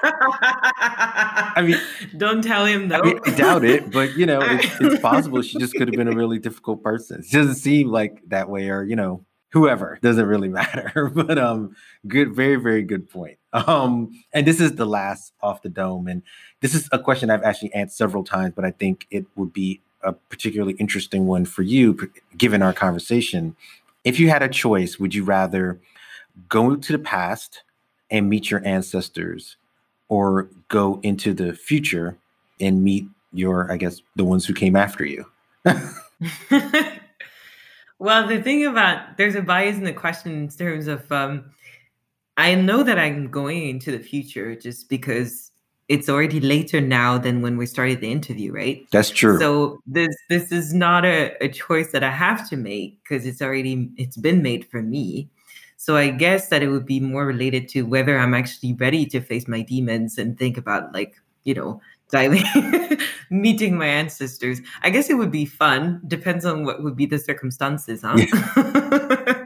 [0.00, 1.80] I mean,
[2.16, 3.00] don't tell him though.
[3.00, 5.96] I, mean, I doubt it, but you know, it's, it's possible she just could have
[5.96, 7.20] been a really difficult person.
[7.20, 11.74] It doesn't seem like that way, or you know, whoever doesn't really matter but um
[12.06, 16.22] good very very good point um and this is the last off the dome and
[16.60, 19.80] this is a question i've actually answered several times but i think it would be
[20.02, 23.56] a particularly interesting one for you given our conversation.
[24.04, 25.80] If you had a choice would you rather
[26.48, 27.62] go to the past
[28.10, 29.56] and meet your ancestors
[30.08, 32.16] or go into the future
[32.60, 35.26] and meet your i guess the ones who came after you?
[38.00, 41.46] Well, the thing about there's a bias in the question in terms of um,
[42.38, 45.50] I know that I'm going into the future just because
[45.88, 48.86] it's already later now than when we started the interview, right?
[48.92, 49.40] That's true.
[49.40, 53.42] So this this is not a, a choice that I have to make because it's
[53.42, 55.28] already it's been made for me.
[55.78, 59.20] So I guess that it would be more related to whether I'm actually ready to
[59.20, 61.80] face my demons and think about like, you know,
[62.10, 62.44] diving
[63.30, 64.60] meeting my ancestors.
[64.82, 66.00] I guess it would be fun.
[66.06, 69.34] Depends on what would be the circumstances, huh?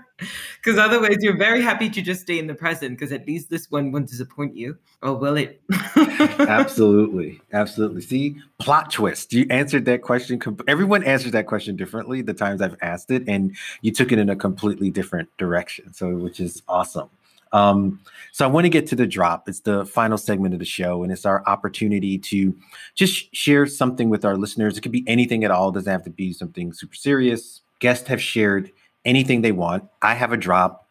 [0.62, 2.96] Because otherwise, you're very happy to just stay in the present.
[2.96, 5.60] Because at least this one won't disappoint you, or will it?
[6.38, 8.00] absolutely, absolutely.
[8.00, 9.32] See, plot twist.
[9.32, 10.40] You answered that question.
[10.68, 14.30] Everyone answered that question differently the times I've asked it, and you took it in
[14.30, 15.92] a completely different direction.
[15.92, 17.10] So, which is awesome.
[17.52, 18.00] Um,
[18.32, 19.48] so I want to get to the drop.
[19.48, 22.56] It's the final segment of the show, and it's our opportunity to
[22.94, 24.78] just share something with our listeners.
[24.78, 25.68] It could be anything at all.
[25.68, 27.60] It doesn't have to be something super serious.
[27.78, 28.70] Guests have shared
[29.05, 29.84] anything they want.
[30.00, 30.88] I have a drop.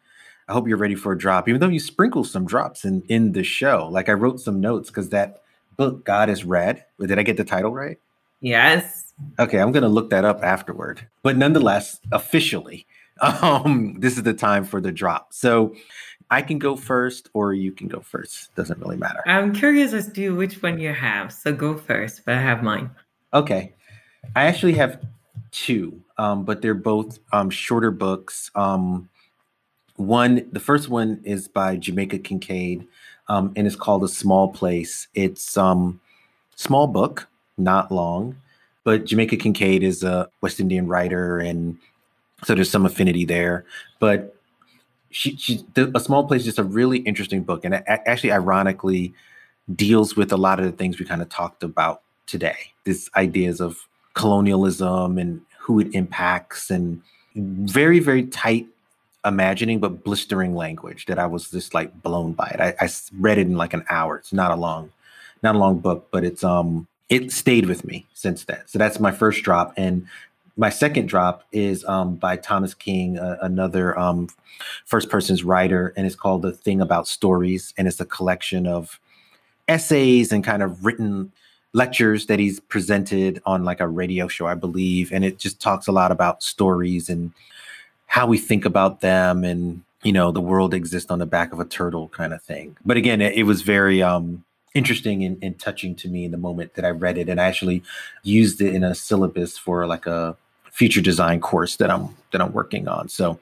[0.48, 3.32] I hope you're ready for a drop, even though you sprinkle some drops in in
[3.32, 3.88] the show.
[3.90, 5.44] Like I wrote some notes because that
[5.78, 6.86] book, God is Red.
[7.00, 8.00] Did I get the title right?
[8.42, 9.14] Yes.
[9.40, 11.08] Okay, I'm gonna look that up afterward.
[11.24, 12.88] But nonetheless, officially,
[13.22, 15.34] um, this is the time for the drop.
[15.34, 15.76] So
[16.32, 18.56] I can go first or you can go first.
[18.56, 19.22] Doesn't really matter.
[19.28, 21.32] I'm curious as to which one you have.
[21.32, 22.90] So go first, but I have mine.
[23.34, 23.74] Okay.
[24.36, 25.02] I actually have
[25.52, 28.52] two, um, but they're both um, shorter books.
[28.56, 29.10] Um,
[29.96, 32.88] one, the first one is by Jamaica Kincaid,
[33.28, 35.08] um, and it's called A Small Place.
[35.14, 36.00] It's um
[36.56, 37.28] small book,
[37.58, 38.36] not long,
[38.84, 41.78] but Jamaica Kincaid is a West Indian writer, and
[42.44, 43.66] so there's some affinity there.
[44.00, 44.36] But
[45.12, 49.14] she she a small place is just a really interesting book and it actually ironically
[49.76, 53.62] deals with a lot of the things we kind of talked about today these ideas
[53.62, 57.02] of colonialism and who it impacts and
[57.36, 58.68] very very tight
[59.24, 62.60] imagining but blistering language that i was just like blown by it.
[62.60, 62.90] I, I
[63.20, 64.18] read it in like an hour.
[64.18, 64.92] It's not a long
[65.44, 68.62] not a long book but it's um it stayed with me since then.
[68.66, 69.74] So that's my first drop.
[69.76, 70.08] And
[70.56, 74.30] my second drop is um, by Thomas King, uh, another um,
[74.86, 77.74] first person's writer, and it's called The Thing About Stories.
[77.78, 78.98] And it's a collection of
[79.68, 81.34] essays and kind of written
[81.74, 85.12] lectures that he's presented on like a radio show, I believe.
[85.12, 87.32] And it just talks a lot about stories and
[88.08, 91.60] how we think about them and, you know, the world exists on the back of
[91.60, 92.76] a turtle kind of thing.
[92.84, 94.44] But again, it, it was very, um,
[94.74, 97.46] interesting and, and, touching to me in the moment that I read it, and I
[97.46, 97.84] actually
[98.24, 100.36] used it in a syllabus for like a
[100.72, 103.10] future design course that I'm that I'm working on.
[103.10, 103.40] So,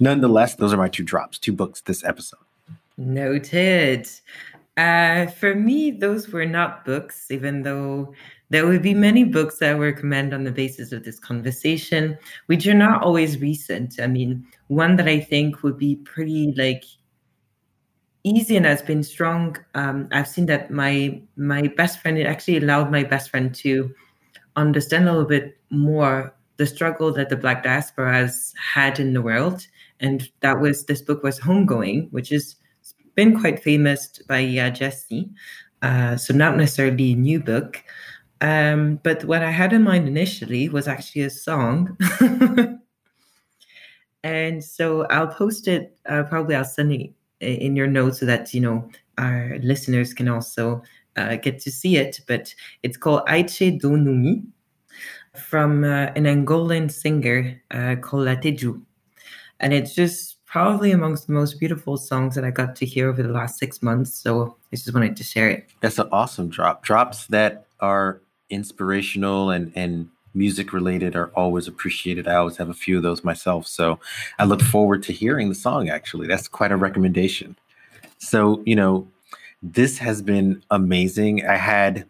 [0.00, 2.40] nonetheless, those are my two drops, two books this episode.
[2.96, 4.08] Noted.
[4.76, 8.12] Uh, for me, those were not books, even though
[8.50, 12.18] there would be many books that I would recommend on the basis of this conversation,
[12.46, 13.98] which are not always recent.
[14.00, 16.84] I mean, one that I think would be pretty like
[18.24, 19.56] easy and has been strong.
[19.74, 23.94] Um, I've seen that my my best friend it actually allowed my best friend to
[24.56, 29.22] understand a little bit more the struggle that the Black diaspora has had in the
[29.22, 29.66] world,
[30.00, 32.56] and that was this book was Homegoing, which has
[33.16, 35.30] been quite famous by uh, Gyasi.
[35.82, 37.82] Uh, so not necessarily a new book.
[38.40, 41.96] Um, but what I had in mind initially was actually a song.
[44.22, 48.52] and so I'll post it, uh, probably I'll send it in your notes so that,
[48.54, 48.88] you know,
[49.18, 50.82] our listeners can also
[51.16, 52.20] uh, get to see it.
[52.26, 54.42] But it's called Ai Tché Do Nu Mi
[55.34, 58.82] from uh, an Angolan singer uh, called Latedjou.
[59.60, 63.22] And it's just probably amongst the most beautiful songs that I got to hear over
[63.22, 64.14] the last six months.
[64.14, 65.68] So I just wanted to share it.
[65.80, 66.82] That's an awesome drop.
[66.82, 72.28] Drops that are inspirational and and music related are always appreciated.
[72.28, 73.66] I always have a few of those myself.
[73.66, 73.98] So
[74.38, 76.26] I look forward to hearing the song actually.
[76.26, 77.56] That's quite a recommendation.
[78.18, 79.08] So, you know,
[79.62, 81.46] this has been amazing.
[81.46, 82.06] I had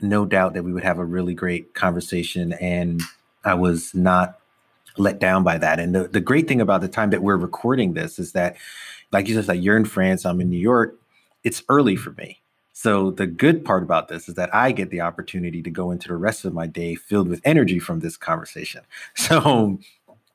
[0.00, 3.00] no doubt that we would have a really great conversation and
[3.44, 4.40] I was not
[4.96, 5.80] let down by that.
[5.80, 8.56] And the, the great thing about the time that we're recording this is that,
[9.12, 10.98] like you said, like you're in France, I'm in New York.
[11.42, 12.40] It's early for me.
[12.72, 16.08] So the good part about this is that I get the opportunity to go into
[16.08, 18.82] the rest of my day filled with energy from this conversation.
[19.14, 19.78] So,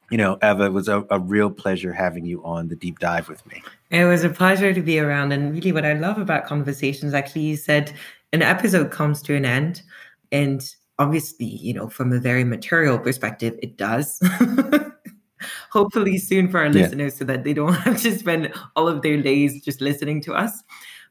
[0.10, 3.30] you know, Eva, it was a, a, real pleasure having you on the deep dive
[3.30, 3.62] with me.
[3.92, 5.32] It was a pleasure to be around.
[5.32, 7.94] And really, what I love about conversations, actually, you said
[8.34, 9.84] an episode comes to an end.
[10.32, 10.68] And
[11.00, 14.22] obviously, you know, from a very material perspective, it does.
[15.72, 16.84] Hopefully, soon for our yeah.
[16.84, 20.34] listeners so that they don't have to spend all of their days just listening to
[20.34, 20.64] us.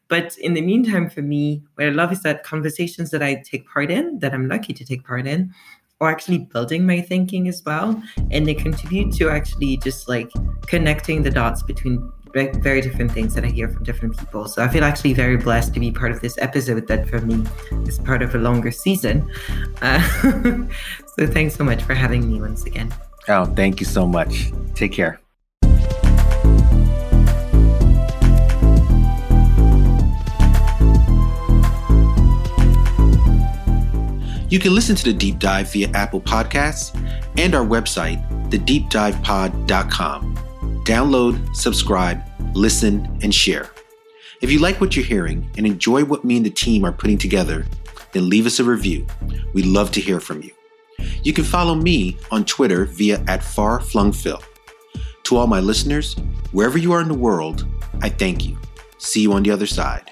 [0.09, 3.68] But in the meantime, for me, what I love is that conversations that I take
[3.68, 5.53] part in, that I'm lucky to take part in,
[6.01, 8.01] are actually building my thinking as well.
[8.30, 10.30] And they contribute to actually just like
[10.66, 14.47] connecting the dots between very different things that I hear from different people.
[14.49, 17.45] So I feel actually very blessed to be part of this episode that for me
[17.87, 19.31] is part of a longer season.
[19.83, 20.01] Uh,
[21.16, 22.93] so thanks so much for having me once again.
[23.29, 24.53] Oh, thank you so much.
[24.74, 25.20] Take care.
[34.51, 36.95] You can listen to the deep dive via Apple Podcasts
[37.37, 38.18] and our website,
[38.51, 40.47] thedeepdivepod.com.
[40.89, 42.22] Download, subscribe,
[42.55, 43.68] listen, and share.
[44.41, 47.18] If you like what you're hearing and enjoy what me and the team are putting
[47.18, 47.66] together,
[48.12, 49.07] then leave us a review.
[49.53, 50.51] We'd love to hear from you.
[51.22, 54.43] You can follow me on Twitter via at farflungphil.
[55.24, 56.16] To all my listeners,
[56.53, 57.66] wherever you are in the world,
[58.01, 58.57] I thank you.
[58.97, 60.11] See you on the other side.